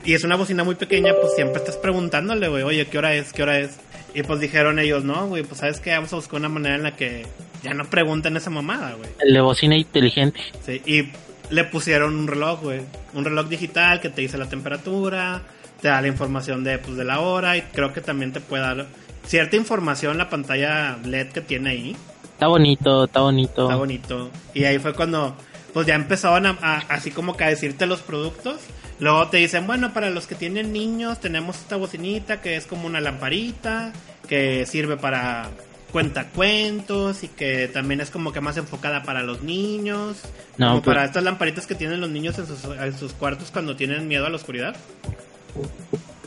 [0.06, 3.34] y es una bocina muy pequeña, pues siempre estás preguntándole, güey, oye, ¿qué hora es?
[3.34, 3.72] ¿Qué hora es?
[4.18, 6.82] Y pues dijeron ellos, no, güey, pues sabes que vamos a buscar una manera en
[6.82, 7.28] la que
[7.62, 9.10] ya no pregunten esa mamada, güey.
[9.20, 10.40] El de bocina inteligente.
[10.66, 11.10] Sí, y
[11.54, 12.82] le pusieron un reloj, güey.
[13.14, 15.44] Un reloj digital que te dice la temperatura,
[15.82, 18.64] te da la información de, pues, de la hora y creo que también te puede
[18.64, 18.88] dar
[19.24, 21.96] cierta información la pantalla LED que tiene ahí.
[22.24, 23.64] Está bonito, está bonito.
[23.66, 24.32] Está bonito.
[24.56, 25.36] Y ahí fue cuando,
[25.74, 28.62] pues ya empezaban a, a- así como que a decirte los productos.
[29.00, 32.88] Luego te dicen, bueno, para los que tienen niños tenemos esta bocinita que es como
[32.88, 33.94] una lamparita,
[34.28, 35.50] que sirve para
[35.92, 40.18] cuentacuentos y que también es como que más enfocada para los niños.
[40.58, 43.52] No, como pues- para estas lamparitas que tienen los niños en sus, en sus cuartos
[43.52, 44.76] cuando tienen miedo a la oscuridad.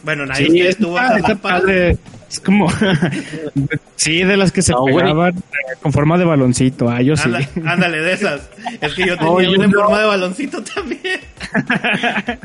[0.02, 1.98] Bueno, nadie Sí, de ustedes está- está padre.
[2.30, 2.68] Es como.
[3.96, 5.42] sí, de las que se No, pegaban eh,
[5.82, 6.88] con forma de baloncito.
[6.88, 7.28] Ah, yo sí.
[7.66, 8.48] Ándale, de esas.
[8.80, 9.80] Es que yo tenía yo una en no.
[9.80, 11.20] forma de baloncito también.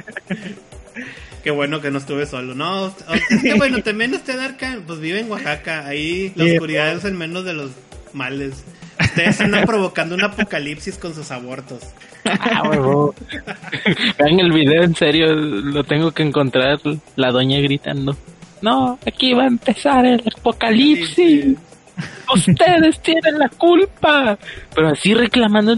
[1.43, 2.55] Qué bueno que no estuve solo.
[2.55, 5.85] No, es que bueno, también usted, Arca, pues vive en Oaxaca.
[5.85, 6.51] Ahí la Sí.
[6.53, 7.69] oscuridad es el menos de los
[8.13, 8.63] males.
[8.99, 11.81] Ustedes andan provocando un apocalipsis con sus abortos.
[12.25, 13.13] Ah, huevo.
[14.17, 16.79] Vean el video, en serio, lo tengo que encontrar.
[17.15, 18.15] La doña gritando.
[18.61, 21.55] No, aquí va a empezar el apocalipsis.
[22.33, 24.37] Ustedes tienen la culpa.
[24.73, 25.73] Pero así reclamando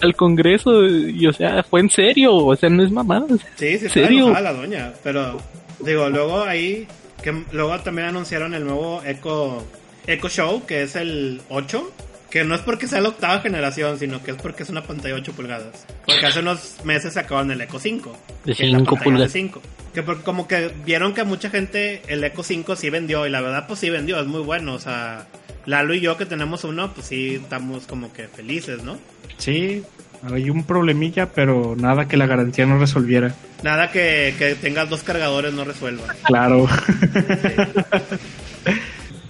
[0.00, 0.84] al Congreso.
[0.86, 2.34] Y o sea, fue en serio.
[2.34, 3.26] O sea, no es mamada.
[3.28, 4.24] o sea, Sí, sí, ¿En está serio?
[4.26, 4.92] enojada la doña.
[5.02, 5.38] Pero,
[5.80, 6.86] digo, luego ahí,
[7.22, 9.62] que luego también anunciaron el nuevo Echo,
[10.06, 11.90] Echo Show, que es el 8.
[12.32, 15.16] Que no es porque sea la octava generación, sino que es porque es una pantalla
[15.16, 15.86] de 8 pulgadas.
[16.06, 18.16] Porque hace unos meses sacaban el Echo 5.
[18.46, 19.32] De que es la 5 pantalla pulgadas.
[19.34, 19.62] De 5.
[19.92, 23.26] Que porque como que vieron que mucha gente el Echo 5 sí vendió.
[23.26, 24.72] Y la verdad, pues sí vendió, es muy bueno.
[24.72, 25.26] O sea,
[25.66, 28.98] Lalo y yo que tenemos uno, pues sí estamos como que felices, ¿no?
[29.36, 29.82] Sí,
[30.22, 33.34] hay un problemilla, pero nada que la garantía no resolviera.
[33.62, 36.14] Nada que, que tengas dos cargadores no resuelva.
[36.24, 36.66] Claro.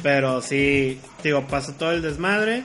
[0.04, 2.62] Pero sí, digo, pasó todo el desmadre.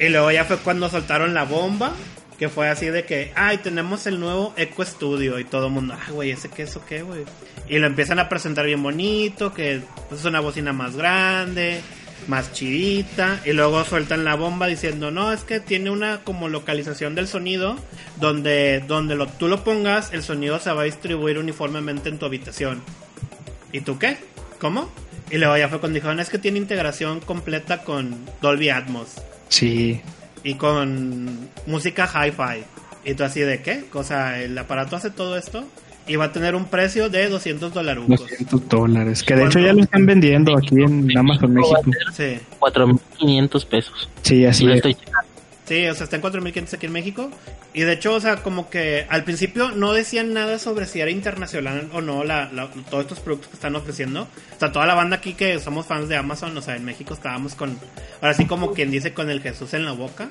[0.00, 1.92] Y luego ya fue cuando soltaron la bomba.
[2.38, 5.38] Que fue así de que, ay, tenemos el nuevo Eco Studio.
[5.38, 7.24] Y todo el mundo, ay, güey, ¿ese qué, eso qué, güey?
[7.68, 9.52] Y lo empiezan a presentar bien bonito.
[9.52, 11.82] Que es una bocina más grande,
[12.28, 13.42] más chidita.
[13.44, 17.76] Y luego sueltan la bomba diciendo, no, es que tiene una como localización del sonido.
[18.18, 22.24] Donde, donde lo, tú lo pongas, el sonido se va a distribuir uniformemente en tu
[22.24, 22.82] habitación.
[23.70, 24.16] ¿Y tú qué?
[24.58, 24.90] ¿Cómo?
[25.30, 29.16] Y luego ya fue cuando dijeron, es que tiene integración completa con Dolby Atmos
[29.50, 30.00] Sí.
[30.42, 32.64] y con música hi-fi.
[33.04, 33.84] Y tú así de qué?
[33.92, 35.64] O sea, el aparato hace todo esto
[36.06, 38.02] y va a tener un precio de 200 dólares.
[38.06, 39.22] 200 dólares.
[39.22, 41.82] Que de hecho ya lo están vendiendo aquí en Amazon México.
[42.12, 44.08] Sí, 4.500 pesos.
[44.22, 44.76] Sí, así Y es.
[44.76, 44.96] estoy.
[45.70, 47.30] Sí, o sea, está en 4.500 aquí en México.
[47.72, 51.12] Y de hecho, o sea, como que al principio no decían nada sobre si era
[51.12, 52.50] internacional o no la,
[52.90, 54.22] todos estos productos que están ofreciendo.
[54.22, 57.14] O sea, toda la banda aquí que somos fans de Amazon, o sea, en México
[57.14, 57.78] estábamos con,
[58.20, 60.30] ahora sí como quien dice con el Jesús en la boca.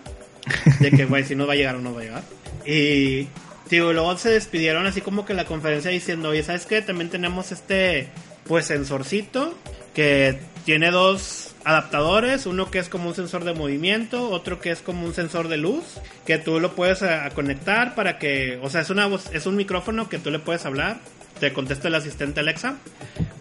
[0.81, 2.23] De que, güey, si no va a llegar o no va a llegar.
[2.65, 3.29] Y,
[3.69, 6.81] digo, luego se despidieron así como que la conferencia diciendo, oye, ¿sabes qué?
[6.81, 8.09] También tenemos este,
[8.45, 9.57] pues, sensorcito
[9.93, 14.83] que tiene dos adaptadores, uno que es como un sensor de movimiento, otro que es
[14.83, 15.83] como un sensor de luz,
[16.27, 19.55] que tú lo puedes a conectar para que, o sea, es una voz, es un
[19.55, 20.99] micrófono que tú le puedes hablar
[21.39, 22.75] te contesta el asistente Alexa.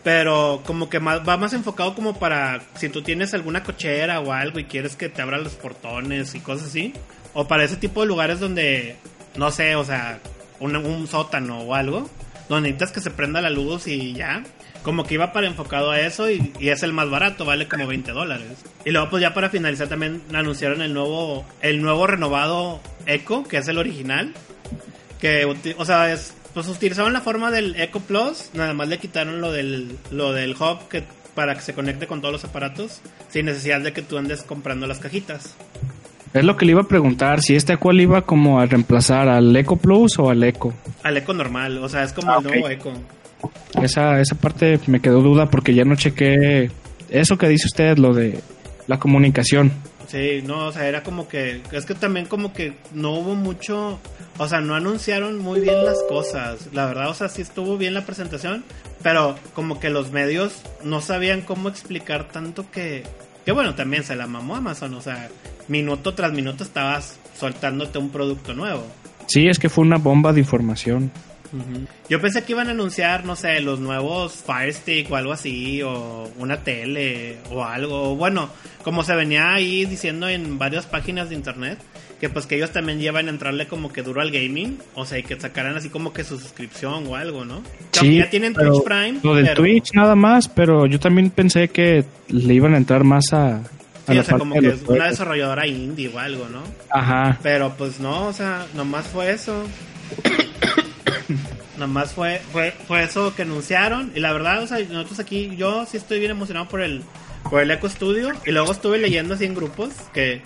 [0.02, 4.58] Pero como que va más enfocado como para si tú tienes alguna cochera o algo
[4.58, 6.94] y quieres que te abran los portones y cosas así.
[7.34, 8.96] O para ese tipo de lugares donde,
[9.36, 10.20] no sé, o sea,
[10.60, 12.08] un, un sótano o algo.
[12.48, 14.44] Donde necesitas que se prenda la luz y ya.
[14.82, 17.86] Como que iba para enfocado a eso y, y es el más barato, vale como
[17.86, 18.64] 20 dólares.
[18.84, 23.58] Y luego pues ya para finalizar también anunciaron el nuevo, el nuevo renovado Echo, que
[23.58, 24.32] es el original.
[25.20, 25.44] Que,
[25.76, 29.52] o sea, es, pues utilizaron la forma del Echo Plus, nada más le quitaron lo
[29.52, 31.02] del, lo del hub que,
[31.34, 34.86] para que se conecte con todos los aparatos, sin necesidad de que tú andes comprando
[34.86, 35.56] las cajitas.
[36.34, 39.54] Es lo que le iba a preguntar, si este cuál iba como a reemplazar al
[39.56, 40.74] Eco Plus o al Eco.
[41.02, 42.92] Al Echo normal, o sea, es como Ah, el nuevo Echo.
[43.82, 46.70] Esa, esa parte me quedó duda porque ya no chequé
[47.10, 48.40] eso que dice usted, lo de
[48.86, 49.72] la comunicación.
[50.08, 54.00] Sí, no, o sea, era como que, es que también como que no hubo mucho,
[54.38, 57.92] o sea, no anunciaron muy bien las cosas, la verdad, o sea, sí estuvo bien
[57.92, 58.64] la presentación,
[59.02, 63.02] pero como que los medios no sabían cómo explicar tanto que,
[63.44, 65.28] que bueno, también se la mamó Amazon, o sea,
[65.68, 68.86] minuto tras minuto estabas soltándote un producto nuevo.
[69.26, 71.12] Sí, es que fue una bomba de información.
[72.08, 75.82] Yo pensé que iban a anunciar, no sé, los nuevos Fire Stick o algo así,
[75.82, 78.16] o una tele o algo.
[78.16, 78.50] Bueno,
[78.82, 81.78] como se venía ahí diciendo en varias páginas de internet,
[82.20, 85.18] que pues que ellos también llevan a entrarle como que duro al gaming, o sea,
[85.18, 87.62] y que sacaran así como que su suscripción o algo, ¿no?
[88.00, 89.20] Aunque ya tienen Twitch Prime.
[89.22, 93.04] Lo del pero- Twitch nada más, pero yo también pensé que le iban a entrar
[93.04, 93.62] más a,
[94.08, 96.62] Sí, o sea, como que es una desarrolladora indie o algo, ¿no?
[96.90, 97.38] Ajá.
[97.42, 99.64] Pero pues no, o sea, nomás fue eso.
[101.78, 104.12] Nomás fue, fue, fue eso que anunciaron.
[104.14, 107.02] Y la verdad, o sea, nosotros aquí, yo sí estoy bien emocionado por el,
[107.50, 108.32] por el Echo Studio.
[108.46, 110.42] Y luego estuve leyendo así en grupos, que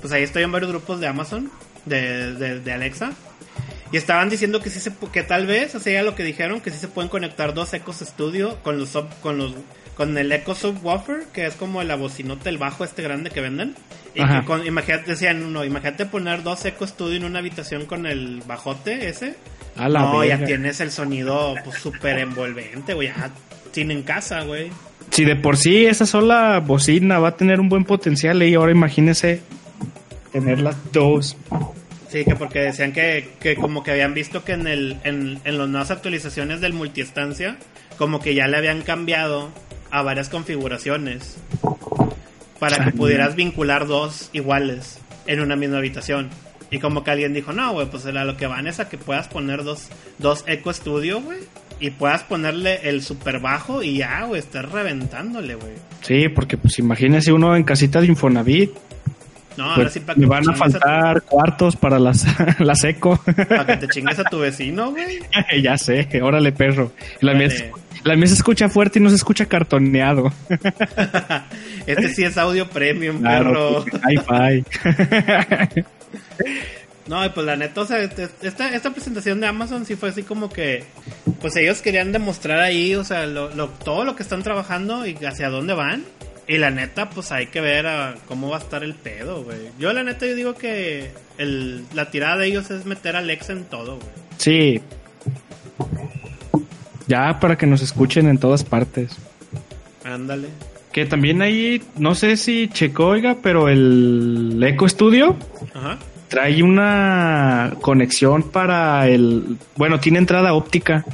[0.00, 1.50] pues ahí estoy en varios grupos de Amazon,
[1.86, 3.12] de, de, de Alexa.
[3.92, 6.70] Y estaban diciendo que sí se, que tal vez, o sea, lo que dijeron, que
[6.70, 9.52] sí se pueden conectar dos Echos Studio con los sub- con los
[9.96, 13.76] con el Echo Subwoofer, que es como la bocinota, el bajo este grande que venden.
[14.16, 14.40] Y Ajá.
[14.40, 18.42] que con, imagínate, decían, no, imagínate poner dos Echo Studio en una habitación con el
[18.44, 19.36] bajote ese.
[19.76, 23.08] A la no, ya tienes el sonido pues súper envolvente, güey.
[23.08, 23.30] Ya
[23.72, 24.70] tienen casa, güey.
[25.10, 28.72] Si de por sí esa sola bocina va a tener un buen potencial y ahora
[28.72, 29.40] imagínese
[30.32, 31.36] tener las dos.
[32.08, 35.58] Sí, que porque decían que, que como que habían visto que en el en, en
[35.58, 37.56] las nuevas actualizaciones del multiestancia
[37.98, 39.50] como que ya le habían cambiado
[39.90, 41.36] a varias configuraciones
[42.58, 46.30] para que Ah, pudieras vincular dos iguales en una misma habitación.
[46.70, 48.98] Y como que alguien dijo, no, güey, pues a lo que van es a que
[48.98, 49.88] puedas poner dos,
[50.18, 51.38] dos Echo Studio, güey.
[51.80, 55.72] Y puedas ponerle el super bajo y ya, güey, estás reventándole, güey.
[56.02, 58.70] Sí, porque pues imagínese uno en casita de Infonavit.
[59.56, 62.26] No, ahora pues, sí para me que van te a faltar cuartos para las,
[62.60, 63.20] las eco.
[63.48, 65.20] para que te chingues a tu vecino, güey.
[65.62, 66.92] ya sé, órale perro.
[67.20, 67.48] La mía,
[68.02, 70.32] la mía se escucha fuerte y no se escucha cartoneado.
[71.86, 74.00] Este sí es audio premium, Claro, perro.
[74.08, 74.64] hi-fi.
[77.06, 80.22] No, pues la neta, o sea, este- esta, esta presentación de Amazon sí fue así
[80.22, 80.84] como que,
[81.40, 85.14] pues ellos querían demostrar ahí, o sea, lo, lo- todo lo que están trabajando y
[85.24, 86.04] hacia dónde van.
[86.46, 89.58] Y la neta, pues hay que ver a cómo va a estar el pedo, güey.
[89.78, 93.52] Yo la neta, yo digo que el, la tirada de ellos es meter a Alexa
[93.52, 94.08] en todo, güey.
[94.38, 94.80] sí.
[97.06, 99.12] Ya para que nos escuchen en todas partes.
[100.04, 100.48] Ándale.
[100.94, 105.36] Que también ahí, no sé si checó, oiga, pero el Eco Studio
[105.74, 105.98] Ajá.
[106.28, 109.58] trae una conexión para el...
[109.76, 111.04] Bueno, tiene entrada óptica.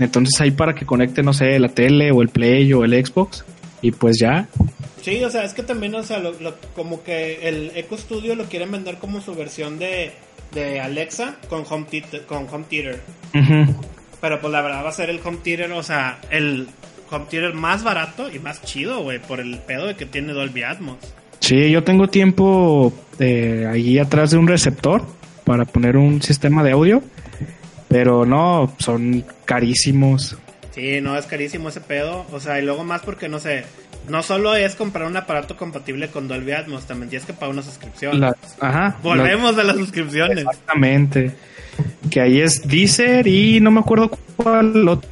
[0.00, 3.44] Entonces ahí para que conecte, no sé, la tele o el Play o el Xbox.
[3.82, 4.48] Y pues ya.
[5.00, 8.34] Sí, o sea, es que también, o sea, lo- lo- como que el Echo Studio
[8.34, 10.10] lo quieren vender como su versión de,
[10.52, 11.86] de Alexa con Home,
[12.26, 13.00] con home Theater.
[14.20, 16.66] Pero pues la verdad va a ser el home theater, o sea, el
[17.10, 20.62] home theater más barato y más chido, güey, por el pedo de que tiene Dolby
[20.62, 20.98] Atmos.
[21.40, 25.02] Sí, yo tengo tiempo eh, ahí atrás de un receptor
[25.44, 27.02] para poner un sistema de audio.
[27.88, 30.36] Pero no, son carísimos.
[30.72, 33.64] Sí, no, es carísimo ese pedo, o sea, y luego más porque, no sé,
[34.08, 37.62] no solo es comprar un aparato compatible con Dolby Atmos, también tienes que pagar una
[37.62, 38.22] suscripción.
[38.60, 38.96] Ajá.
[39.02, 40.38] Volvemos a las suscripciones.
[40.38, 41.34] exactamente.
[42.10, 45.08] Que ahí es Deezer y no me acuerdo cuál otro.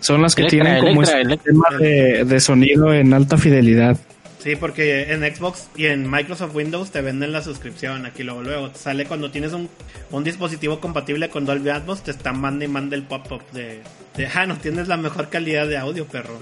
[0.00, 1.52] Son las que Electra, tienen como Electra, este Electra.
[1.52, 3.96] sistema de, de sonido en alta fidelidad.
[4.38, 8.06] Sí, porque en Xbox y en Microsoft Windows te venden la suscripción.
[8.06, 9.68] Aquí luego, luego te sale cuando tienes un,
[10.10, 13.80] un dispositivo compatible con Dolby Atmos, te está manda y manda el pop-up de,
[14.16, 16.40] de, ah, no tienes la mejor calidad de audio, perro.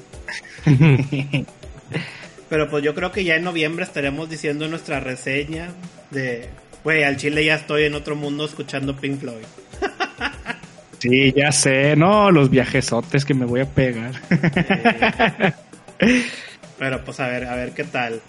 [2.48, 5.70] Pero pues yo creo que ya en noviembre estaremos diciendo nuestra reseña
[6.10, 6.48] de,
[6.84, 9.44] güey, al chile ya estoy en otro mundo escuchando Pink Floyd.
[10.98, 11.96] Sí, ya sé.
[11.96, 14.12] No, los viajesotes que me voy a pegar.
[16.78, 18.20] Pero pues a ver, a ver qué tal.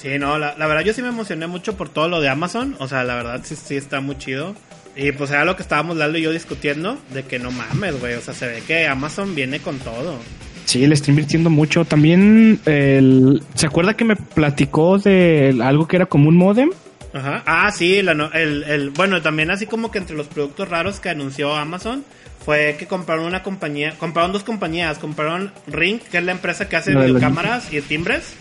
[0.00, 2.76] Sí, no, la, la verdad yo sí me emocioné mucho por todo lo de Amazon.
[2.78, 4.54] O sea, la verdad sí, sí está muy chido.
[4.96, 8.14] Y pues era lo que estábamos Lalo y yo discutiendo, de que no mames, güey.
[8.14, 10.18] O sea, se ve que Amazon viene con todo.
[10.66, 11.84] Sí, le está invirtiendo mucho.
[11.84, 16.70] También, el, ¿se acuerda que me platicó de algo que era como un modem?
[17.14, 17.42] Ajá.
[17.46, 21.00] Ah, sí, la no- el, el, bueno, también así como que entre los productos raros
[21.00, 22.04] que anunció Amazon
[22.44, 26.76] fue que compraron una compañía, compraron dos compañías, compraron Ring, que es la empresa que
[26.76, 28.34] hace los- videocámaras y timbres,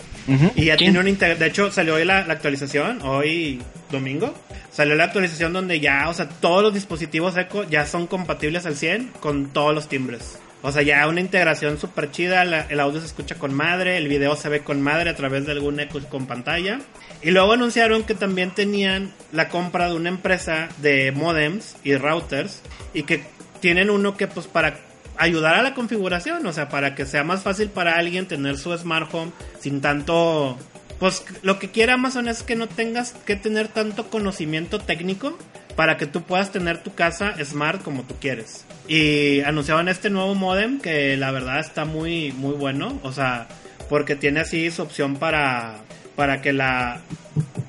[0.55, 3.61] y ya tiene un integ- de hecho salió hoy la, la actualización, hoy
[3.91, 4.33] domingo,
[4.71, 8.75] salió la actualización donde ya, o sea, todos los dispositivos Echo ya son compatibles al
[8.75, 10.39] 100 con todos los timbres.
[10.65, 14.37] O sea, ya una integración súper chida, el audio se escucha con madre, el video
[14.37, 16.79] se ve con madre a través de algún Echo con pantalla.
[17.21, 22.61] Y luego anunciaron que también tenían la compra de una empresa de modems y routers
[22.93, 23.25] y que
[23.59, 24.79] tienen uno que pues para
[25.17, 28.75] ayudar a la configuración, o sea, para que sea más fácil para alguien tener su
[28.77, 30.57] smart home sin tanto
[30.99, 35.37] pues lo que quiere Amazon es que no tengas que tener tanto conocimiento técnico
[35.75, 38.65] para que tú puedas tener tu casa smart como tú quieres.
[38.87, 43.47] Y anunciaban este nuevo modem que la verdad está muy muy bueno, o sea,
[43.89, 45.77] porque tiene así su opción para
[46.15, 47.01] para que la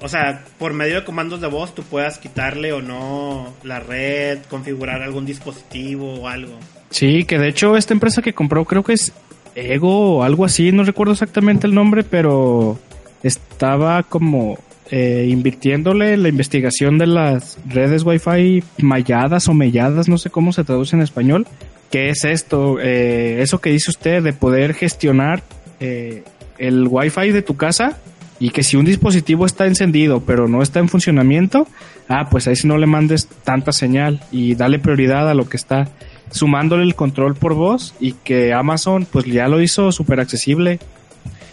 [0.01, 4.41] o sea, por medio de comandos de voz tú puedas quitarle o no la red,
[4.51, 6.59] configurar algún dispositivo o algo.
[6.91, 9.13] Sí, que de hecho esta empresa que compró creo que es
[9.55, 12.79] Ego o algo así, no recuerdo exactamente el nombre, pero
[13.23, 14.59] estaba como
[14.97, 20.53] eh, invirtiéndole en la investigación de las redes Wi-Fi malladas o melladas, no sé cómo
[20.53, 21.49] se traduce en español.
[21.91, 22.79] ¿Qué es esto?
[22.81, 25.43] Eh, eso que dice usted de poder gestionar
[25.81, 26.23] eh,
[26.59, 27.99] el Wi-Fi de tu casa
[28.39, 31.67] y que si un dispositivo está encendido pero no está en funcionamiento,
[32.09, 35.57] ah, pues ahí si no le mandes tanta señal y dale prioridad a lo que
[35.57, 35.89] está
[36.31, 40.79] sumándole el control por voz y que Amazon pues ya lo hizo súper accesible.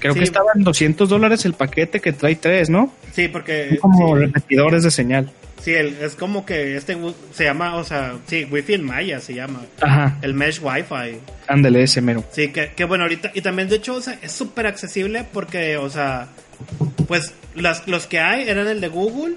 [0.02, 0.20] Creo Sí.
[0.20, 2.94] que estaba en 200 dólares el paquete que trae tres, ¿no?
[3.14, 4.24] Sí, porque Son como sí.
[4.26, 5.32] repetidores de señal.
[5.62, 6.98] Sí, el- es como que este
[7.34, 9.62] se llama, o sea, sí, Wi-Fi en Maya se llama.
[9.80, 11.20] Ajá, El Mesh Wi-Fi.
[11.48, 12.24] ándale ese mero.
[12.32, 13.32] Sí, que, que bueno, ahorita.
[13.36, 16.30] Y también, de hecho, o sea, es súper accesible porque, o sea,
[17.08, 19.36] pues las, los que hay eran el de Google,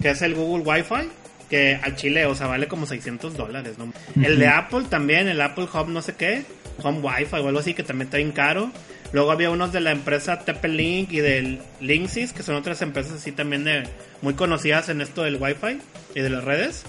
[0.00, 1.08] que es el Google Wi-Fi,
[1.50, 3.92] que al Chile, o sea, vale como 600 dólares, ¿no?
[4.22, 6.44] El de Apple también, el Apple Hub no sé qué,
[6.82, 8.70] Home Wi-Fi o algo así, que también está bien caro.
[9.12, 13.32] Luego había unos de la empresa TP-Link y del Linksys, que son otras empresas así
[13.32, 13.84] también de,
[14.20, 15.80] muy conocidas en esto del Wi-Fi
[16.14, 16.84] y de las redes.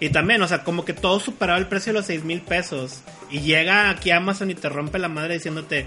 [0.00, 3.02] Y también, o sea, como que todo superaba el precio de los 6 mil pesos.
[3.30, 5.86] Y llega aquí Amazon y te rompe la madre diciéndote,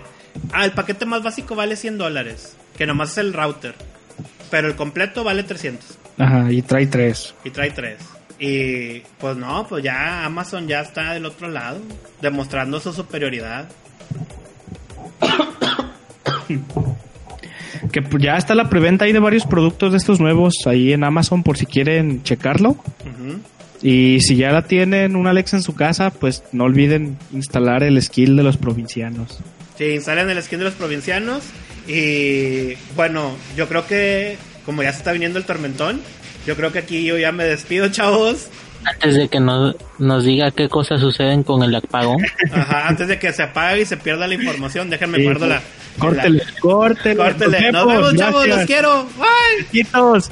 [0.52, 3.76] ah, el paquete más básico vale 100 dólares, que nomás es el router.
[4.52, 7.34] Pero el completo vale 300 Ajá, y trae tres.
[7.44, 7.98] y trae 3.
[8.38, 11.80] Y pues no, pues ya Amazon ya está del otro lado,
[12.22, 13.68] demostrando su superioridad.
[17.92, 21.44] Que ya está la preventa ahí de varios productos de estos nuevos ahí en Amazon
[21.44, 22.78] por si quieren checarlo.
[23.82, 28.02] Y si ya la tienen una Alexa en su casa, pues no olviden instalar el
[28.02, 29.40] skill de los provincianos.
[29.78, 31.44] Sí, instalan el skin de los provincianos.
[31.88, 36.00] Y bueno, yo creo que como ya se está viniendo el tormentón,
[36.48, 38.48] yo creo que aquí yo ya me despido, chavos.
[38.86, 42.18] Antes de que nos, nos diga qué cosas suceden con el apagón.
[42.52, 45.62] Ajá, antes de que se apague y se pierda la información, déjenme Sí, guardo la.
[46.00, 47.16] Córtele, la- córtele.
[47.16, 47.72] Córtele.
[47.72, 49.04] Nos vemos, chavos, los quiero.
[49.18, 49.66] Bye.
[49.72, 50.32] Besitos.